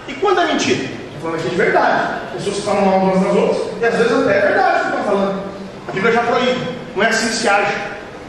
[0.08, 0.84] E quando é mentira?
[0.84, 2.08] Estou falando aqui de verdade.
[2.32, 5.04] Pessoas falam mal umas das outras, e às vezes até é verdade o que estão
[5.04, 5.42] falando.
[5.88, 6.78] A Bíblia já proíbe.
[6.96, 7.74] Não é assim que se age.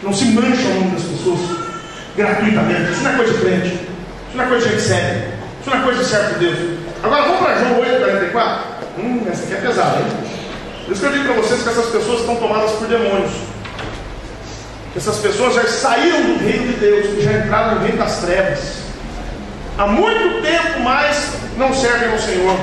[0.04, 1.40] Não se mancha o nome das pessoas
[2.18, 2.92] gratuitamente.
[2.92, 3.68] Isso não é coisa de crente.
[3.68, 5.34] Isso não é coisa de gente séria.
[5.62, 6.80] Isso não é coisa de certo de Deus.
[7.04, 8.64] Agora vamos para João 8, 44.
[8.98, 10.06] Hum, essa aqui é pesada, hein?
[10.86, 13.32] Por isso que eu digo para vocês que essas pessoas estão tomadas por demônios.
[14.96, 18.60] Essas pessoas já saíram do reino de Deus e já entraram no reino das trevas.
[19.78, 22.58] Há muito tempo mais não servem ao Senhor.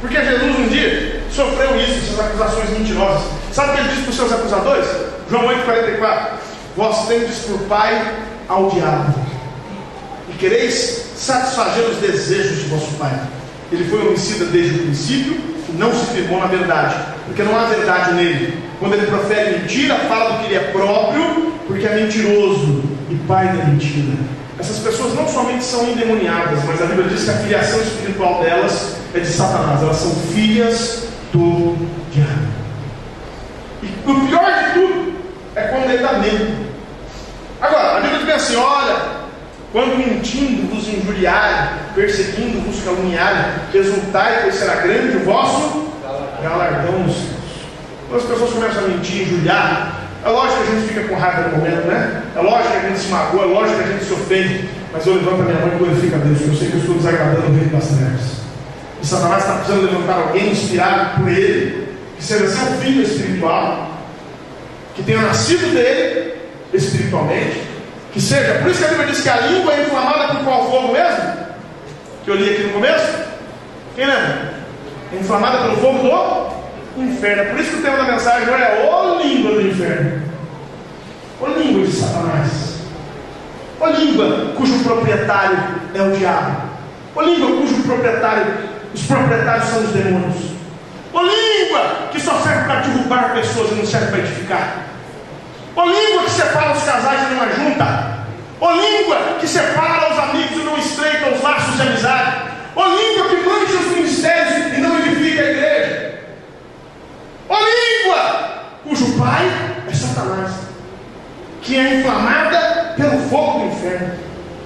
[0.00, 3.22] Porque Jesus um dia sofreu isso, essas acusações mentirosas.
[3.52, 4.86] Sabe o que ele disse para os seus acusadores?
[5.30, 6.28] João 8,44:
[6.76, 8.14] Vós tendes por pai
[8.48, 9.14] ao diabo,
[10.28, 13.12] e quereis satisfazer os desejos de vosso pai.
[13.70, 15.34] Ele foi homicida desde o princípio
[15.68, 16.96] e não se firmou na verdade,
[17.30, 18.58] porque não há verdade nele.
[18.80, 23.46] Quando ele profere mentira, fala do que ele é próprio, porque é mentiroso e pai
[23.46, 24.16] da mentira.
[24.58, 28.96] Essas pessoas não somente são endemoniadas, mas a Bíblia diz que a filiação espiritual delas
[29.14, 31.76] é de Satanás, elas são filhas do
[32.12, 32.48] diabo.
[33.82, 35.12] E o pior de tudo
[35.54, 36.66] é quando ele dá medo.
[37.60, 38.96] Agora, a Bíblia diz assim: olha,
[39.72, 45.89] quando mentindo vos injuriarem, perseguindo vos caluniarem, resultai, pois será grande o vosso
[46.40, 47.40] céus.
[48.08, 51.48] Quando as pessoas começam a mentir, injuriar, é lógico que a gente fica com raiva
[51.48, 52.22] no momento, né?
[52.36, 55.06] É lógico que a gente se magoa, é lógico que a gente se ofende, mas
[55.06, 57.46] eu levanto a minha mão e glorifico a Deus, eu sei que eu estou desagradando
[57.46, 58.40] o reino das trevas.
[59.02, 61.88] E Satanás está precisando levantar alguém inspirado por ele,
[62.18, 63.90] que seja seu filho espiritual,
[64.94, 66.34] que tenha nascido dele
[66.74, 67.62] espiritualmente,
[68.12, 70.70] que seja, por isso que a Bíblia diz que a língua é inflamada por qual
[70.70, 71.32] fogo mesmo?
[72.24, 73.14] Que eu li aqui no começo?
[73.94, 74.59] Quem lembra?
[75.12, 76.54] Inflamada pelo fogo
[76.96, 77.42] do inferno.
[77.42, 80.22] É por isso que o tema da mensagem é o língua do inferno.
[81.40, 82.80] O língua de Satanás.
[83.80, 85.58] O língua cujo proprietário
[85.94, 86.62] é o diabo.
[87.14, 90.50] O língua cujo proprietário os proprietários são os demônios.
[91.12, 94.86] Ô língua que só serve para derrubar pessoas e não serve para edificar.
[95.76, 98.20] Ô língua que separa os casais e não ajunta.
[98.60, 102.36] Ô língua que separa os amigos e não estreita os laços de amizade.
[102.74, 106.20] Ô língua que mancha os ministérios e não edifica a igreja.
[107.48, 109.50] Ô língua cujo pai
[109.88, 110.52] é Satanás,
[111.62, 114.12] que é inflamada pelo fogo do inferno.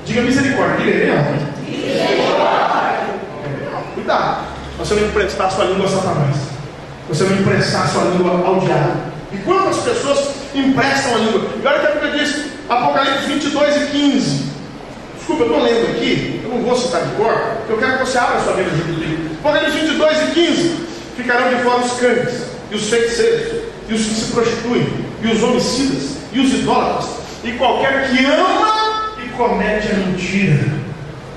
[0.04, 0.22] Diga
[0.84, 2.74] diga misericórdia.
[3.94, 4.46] Cuidado.
[4.78, 6.36] Você não emprestar sua língua a Satanás.
[7.08, 9.14] Você não emprestar sua língua ao diabo.
[9.32, 11.50] E quantas pessoas emprestam a língua?
[11.62, 14.54] E olha o que a Bíblia diz, Apocalipse 22 e 15.
[15.16, 17.34] Desculpa, eu estou lendo aqui, eu não vou citar de cor,
[17.68, 19.36] eu quero que você abra a sua Bíblia junto comigo.
[19.40, 20.86] Apocalipse 22 e 15.
[21.16, 24.86] Ficarão de fora os cães, e os feiticeiros, e os que se prostituem,
[25.22, 27.08] e os homicidas, e os idólatras,
[27.44, 28.73] e qualquer que ama
[29.36, 30.58] comete a mentira.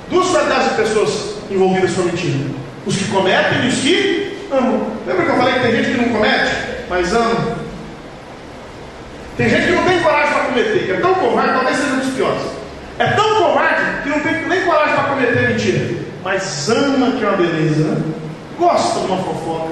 [0.10, 2.50] Duas qualidades de pessoas envolvidas com a mentira:
[2.86, 4.88] os que cometem e os que amam.
[5.06, 6.56] Lembra que eu falei que tem gente que não comete,
[6.90, 7.58] mas ama?
[9.38, 12.00] Tem gente que não tem coragem para cometer, que é tão covarde, talvez seja um
[12.00, 12.42] dos piores.
[12.98, 17.28] É tão covarde que não tem nem coragem para cometer mentira, mas ama que é
[17.28, 18.14] uma beleza, né?
[18.58, 19.70] gosta de uma fofoca.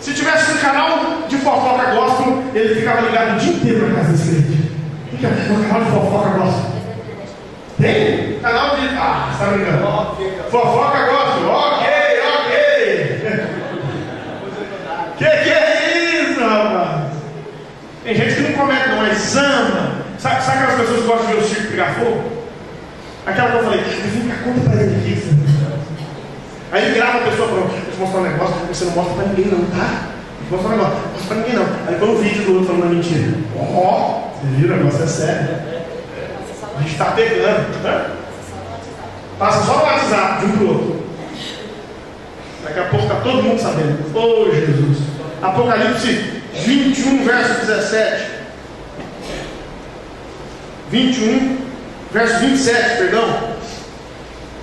[0.00, 4.12] Se tivesse um canal de fofoca gospel, ele ficava ligado o dia inteiro na casa
[4.12, 4.67] desse crente.
[5.18, 6.70] O canal de fofoca gospel?
[7.80, 8.38] Tem?
[8.40, 8.86] Canal de.
[8.96, 9.86] Ah, você está brincando?
[10.48, 11.86] Fofoca gospel, ok,
[12.36, 12.52] ok.
[15.18, 17.12] que que é isso, rapaz?
[18.04, 19.98] Tem gente que não comete, não, mas ama.
[20.18, 22.22] Sabe, sabe aquelas pessoas que gostam de ver o circo pegar fogo?
[23.26, 25.38] Aquela que eu falei, cá, conta para ele aqui.
[26.70, 29.46] Aí grava a pessoa falando, deixa eu mostrar um negócio você não mostra para ninguém
[29.46, 30.08] não, tá?
[30.38, 31.66] Deixa eu mostrar um negócio, não mostra para ninguém não.
[31.88, 33.34] Aí põe um vídeo do outro falando mentira.
[33.56, 35.48] Ó, oh, você viu, o negócio é sério.
[36.76, 37.82] A gente está pegando.
[37.82, 38.10] Né?
[39.38, 41.08] Passa só no WhatsApp de um para o outro.
[42.64, 43.98] Daqui a pouco está todo mundo sabendo.
[44.14, 44.98] Oh Jesus.
[45.42, 48.30] Apocalipse 21, verso 17.
[50.90, 51.58] 21,
[52.12, 53.58] verso 27, perdão.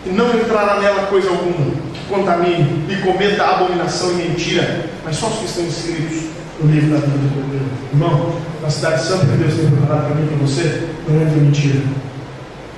[0.06, 5.28] E não entrará nela coisa alguma que contamine e cometa abominação e mentira, mas só
[5.28, 7.66] os que estão inscritos no livro da vida do Cordeiro.
[7.92, 11.36] Irmão, na cidade santa que Deus tem preparado para mim e para você, não entra
[11.36, 11.82] mentira,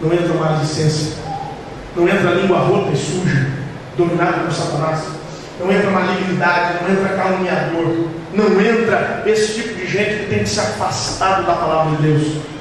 [0.01, 1.13] não entra maledicência,
[1.95, 3.47] não entra língua rota e suja,
[3.97, 5.03] dominada por Satanás,
[5.59, 10.49] não entra malignidade, não entra caluniador, não entra esse tipo de gente que tem que
[10.49, 12.56] se afastar da palavra de Deus.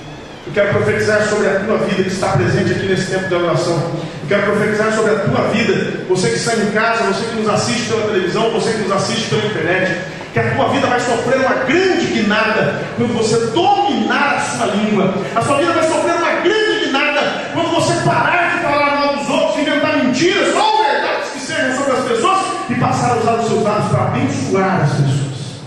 [0.57, 3.93] Quero profetizar sobre a tua vida que está presente aqui nesse tempo de oração.
[4.27, 7.91] Quero profetizar sobre a tua vida, você que está em casa, você que nos assiste
[7.91, 10.01] pela televisão, você que nos assiste pela internet,
[10.33, 15.15] que a tua vida vai sofrer uma grande guinada quando você dominar a sua língua.
[15.35, 17.20] A sua vida vai sofrer uma grande guinada
[17.53, 21.93] quando você parar de falar mal dos outros, inventar mentiras ou verdades que sejam sobre
[21.93, 25.61] as pessoas e passar a usar os seus dados para abençoar as pessoas.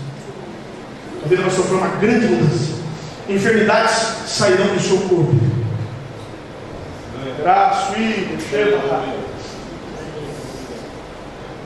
[1.24, 2.69] A vida vai sofrer uma grande mudança.
[3.30, 3.92] Enfermidades
[4.26, 5.38] sairão do seu corpo.
[7.40, 7.92] Braço,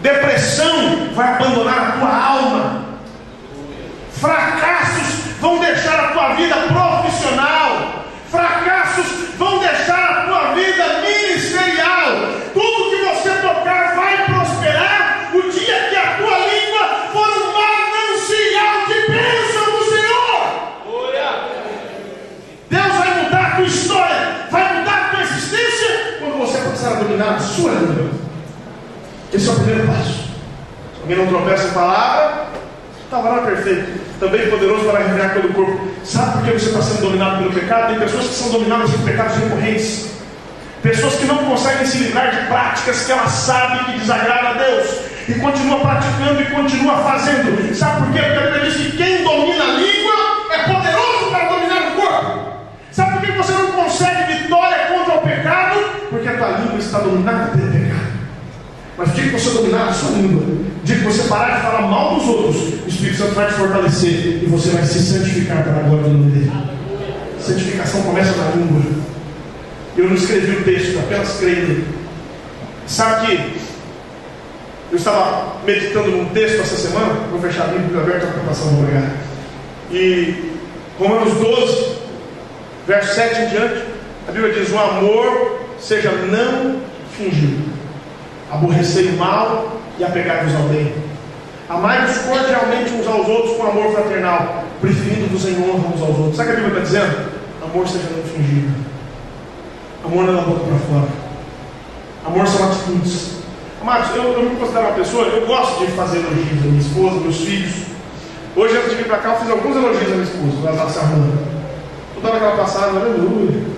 [0.03, 2.85] Depressão vai abandonar a tua alma.
[4.12, 8.05] Fracassos vão deixar a tua vida profissional.
[8.31, 9.07] Fracassos
[9.39, 12.11] vão deixar a tua vida ministerial.
[12.53, 18.86] Tudo que você tocar vai prosperar o dia que a tua língua for um manancial
[18.86, 20.15] de bênção do Senhor.
[22.69, 26.97] Deus vai mudar a tua história, vai mudar a tua existência quando você começar a
[27.15, 28.11] dominar a sua língua.
[29.32, 30.12] Esse é o primeiro passo.
[30.12, 32.47] Se alguém não tropeça em palavra,
[33.05, 34.05] estava lá perfeito.
[34.19, 35.89] Também poderoso para revirar todo o corpo.
[36.05, 37.89] Sabe por que você está sendo dominado pelo pecado?
[37.89, 40.11] Tem pessoas que são dominadas por pecados recorrentes.
[40.82, 44.86] Pessoas que não conseguem se livrar de práticas que elas sabem que desagradam a Deus.
[45.28, 47.74] E continua praticando e continua fazendo.
[47.74, 48.20] Sabe por quê?
[48.20, 50.15] Porque a Bíblia diz que quem domina a língua
[50.53, 52.51] é poderoso para dominar o corpo.
[52.93, 55.95] Sabe por que você não consegue vitória contra o pecado?
[56.11, 58.15] Porque a tua língua está dominada pelo pecado.
[58.97, 61.62] Mas o dia que você dominar a sua língua, o dia que você parar de
[61.62, 65.62] falar mal dos outros, o Espírito Santo vai te fortalecer e você vai se santificar
[65.65, 66.53] para a glória do nome dele.
[67.41, 68.83] Santificação começa na língua.
[69.97, 71.85] Eu não escrevi o texto, apenas creio.
[72.87, 73.55] Sabe que
[74.93, 78.85] eu estava meditando num texto essa semana, vou fechar a Bíblia aberta para passar vou
[78.85, 79.11] pregar.
[79.91, 80.53] E
[80.99, 81.97] Romanos 12,
[82.87, 83.83] verso 7 em diante,
[84.29, 86.81] a Bíblia diz: o amor seja não
[87.16, 87.74] fingido
[88.55, 90.93] aborrecei o mal e apegai-vos ao bem.
[91.69, 96.36] Amai-vos cordialmente uns aos outros com amor fraternal, preferindo-vos em honra uns aos outros.
[96.36, 97.32] Sabe o que a Bíblia está dizendo?
[97.62, 98.74] Amor seja não fingido.
[100.05, 101.09] Amor não é da boca para fora.
[102.27, 103.35] Amor são atitudes.
[103.81, 107.20] Amados, eu, eu me considero uma pessoa, eu gosto de fazer elogios à minha esposa,
[107.20, 107.74] meus filhos.
[108.56, 110.89] Hoje, antes de vir para cá, eu fiz alguns elogios à minha esposa, ela está
[110.89, 111.39] se arrumando.
[112.09, 113.74] Estou dando aquela passada, aleluia.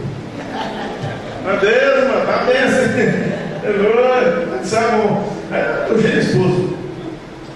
[1.47, 2.83] Meu Deus, mano, tá bem assim.
[3.65, 4.59] Aleluia.
[4.65, 4.97] Sabe,
[5.89, 6.75] elogiei minha esposa.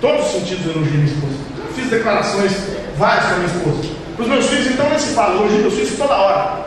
[0.00, 1.34] Todos os sentidos eu elogiei minha esposa.
[1.58, 2.52] Já fiz declarações
[2.96, 3.88] várias para minha esposa.
[4.14, 6.66] Para os meus filhos, então, nem se fala, elogio meus filhos toda hora.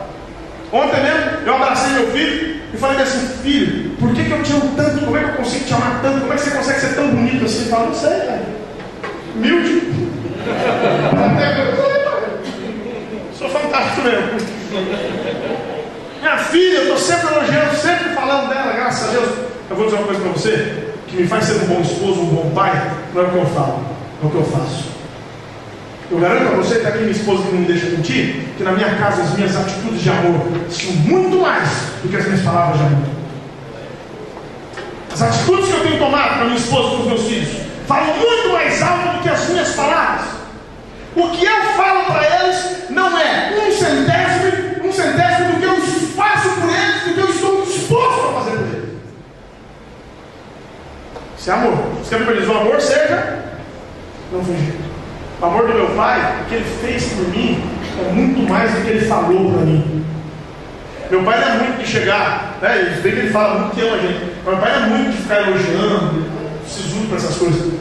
[0.70, 4.52] Ontem mesmo, eu abracei meu filho e falei assim: Filho, por que, que eu te
[4.52, 5.02] amo tanto?
[5.04, 6.20] Como é que eu consigo te amar tanto?
[6.20, 7.62] Como é que você consegue ser tão bonito assim?
[7.62, 8.42] Ele fala: Não sei, cara.
[9.34, 9.80] Humilde.
[13.38, 15.63] Sou fantástico mesmo.
[16.24, 19.28] Minha filha, eu estou sempre elogiando, sempre falando graças a Deus,
[19.68, 22.34] eu vou dizer uma coisa para você, que me faz ser um bom esposo, um
[22.34, 23.84] bom pai, não é o que eu falo,
[24.22, 24.84] é o que eu faço.
[26.10, 28.94] Eu garanto a você, aqui minha esposa que não me deixa mentir, que na minha
[28.94, 30.40] casa as minhas atitudes de amor
[30.70, 31.68] são muito mais
[32.02, 33.08] do que as minhas palavras de amor.
[35.12, 37.48] As atitudes que eu tenho tomado para minha esposa e para os meus filhos
[37.86, 40.24] falam muito mais alto do que as minhas palavras.
[41.16, 45.74] O que eu falo para eles não é um centésimo, um centésimo do que eu
[46.14, 48.94] faço por eles, do que eu estou disposto a fazer por eles.
[51.44, 51.76] Isso é amor.
[52.02, 53.44] Você quer diz, o amor seja
[54.32, 54.76] não fugir.
[55.38, 57.62] O amor do meu pai, o que ele fez por mim,
[58.00, 60.06] é muito mais do que ele falou para mim.
[61.10, 62.98] Meu pai não é muito de chegar, né?
[63.02, 64.24] Bem que ele fala muito que ama a gente.
[64.42, 66.24] Meu pai não é muito de ficar elogiando,
[66.66, 67.74] sisudo para essas coisas.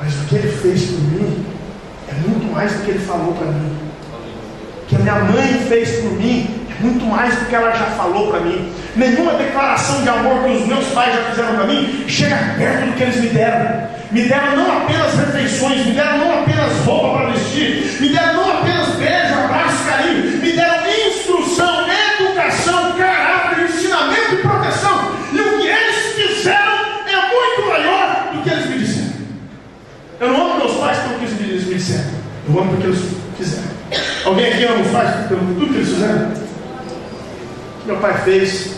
[0.00, 1.46] Mas o que ele fez por mim
[2.08, 3.76] é muito mais do que ele falou para mim.
[4.84, 8.30] O que a minha mãe fez por mim muito mais do que ela já falou
[8.30, 8.72] para mim.
[8.96, 12.92] Nenhuma declaração de amor que os meus pais já fizeram para mim chega perto do
[12.92, 13.94] que eles me deram.
[14.10, 18.58] Me deram não apenas refeições, me deram não apenas roupa para vestir, me deram não
[18.58, 21.86] apenas beijo, abraço, carinho, me deram instrução,
[22.20, 25.10] educação, caráter, ensinamento e proteção.
[25.32, 26.74] E o que eles fizeram
[27.06, 29.12] é muito maior do que eles me disseram.
[30.20, 32.10] Eu não amo meus pais pelo que eles me disseram,
[32.48, 33.00] eu amo porque eles
[33.36, 33.74] fizeram.
[34.24, 36.43] Alguém aqui ama os pais pelo tudo que eles fizeram?
[37.84, 38.70] Que meu pai fez,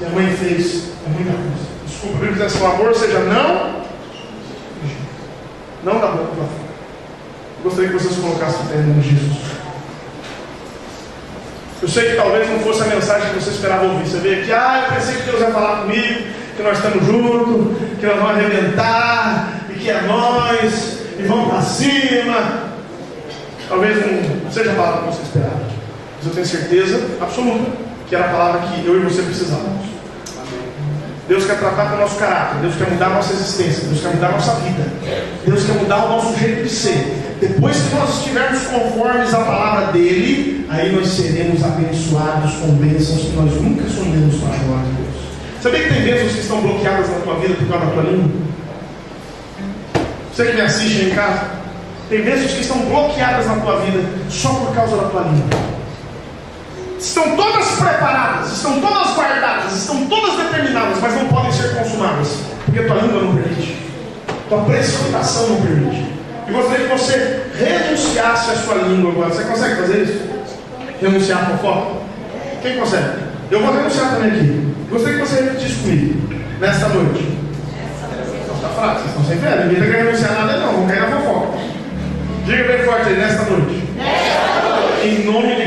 [0.00, 1.70] minha mãe fez, é muita coisa.
[1.86, 3.80] Desculpa, a Bíblia diz assim: o amor seja não
[5.84, 6.70] não da boca para fora.
[7.62, 9.38] Gostaria que vocês colocassem o de Jesus.
[11.80, 14.08] Eu sei que talvez não fosse a mensagem que você esperava ouvir.
[14.08, 16.20] Você veio aqui, ah, eu pensei que Deus ia falar comigo,
[16.56, 21.62] que nós estamos juntos, que nós vamos arrebentar, e que é nós, e vamos para
[21.62, 22.70] cima.
[23.68, 25.70] Talvez não seja a palavra que você esperava.
[26.18, 29.86] Mas eu tenho certeza absoluta que era a palavra que eu e você precisávamos.
[31.28, 34.08] Deus quer tratar com o nosso caráter, Deus quer mudar a nossa existência, Deus quer
[34.08, 34.84] mudar a nossa vida,
[35.46, 37.36] Deus quer mudar o nosso jeito de ser.
[37.40, 43.36] Depois que nós estivermos conformes à palavra dele, aí nós seremos abençoados com bênçãos que
[43.36, 45.62] nós nunca sonhamos para a glória de Deus.
[45.62, 48.30] Sabia que tem bênçãos que estão bloqueadas na tua vida por causa da tua língua?
[50.34, 51.42] Você que me assiste em casa,
[52.08, 55.79] tem bênçãos que estão bloqueadas na tua vida só por causa da tua língua
[57.06, 62.82] estão todas preparadas, estão todas guardadas, estão todas determinadas, mas não podem ser consumadas, porque
[62.82, 63.76] tua língua não permite,
[64.48, 66.10] tua precipitação não permite.
[66.48, 69.30] E gostaria que você renunciasse à sua língua agora.
[69.30, 70.20] Você consegue fazer isso?
[71.00, 72.00] Renunciar a fofoca?
[72.60, 73.20] Quem consegue?
[73.50, 74.74] Eu vou renunciar também aqui.
[74.90, 77.38] Gostaria que você repetisse comigo nesta noite.
[78.56, 79.64] Está fraco, vocês estão sem fé?
[79.64, 80.72] Ninguém está querendo renunciar nada, não.
[80.72, 81.58] Vamos cair na fofoca.
[82.44, 83.84] Diga bem forte aí, nesta noite.
[83.96, 85.06] Nesta noite.
[85.06, 85.59] Em nome de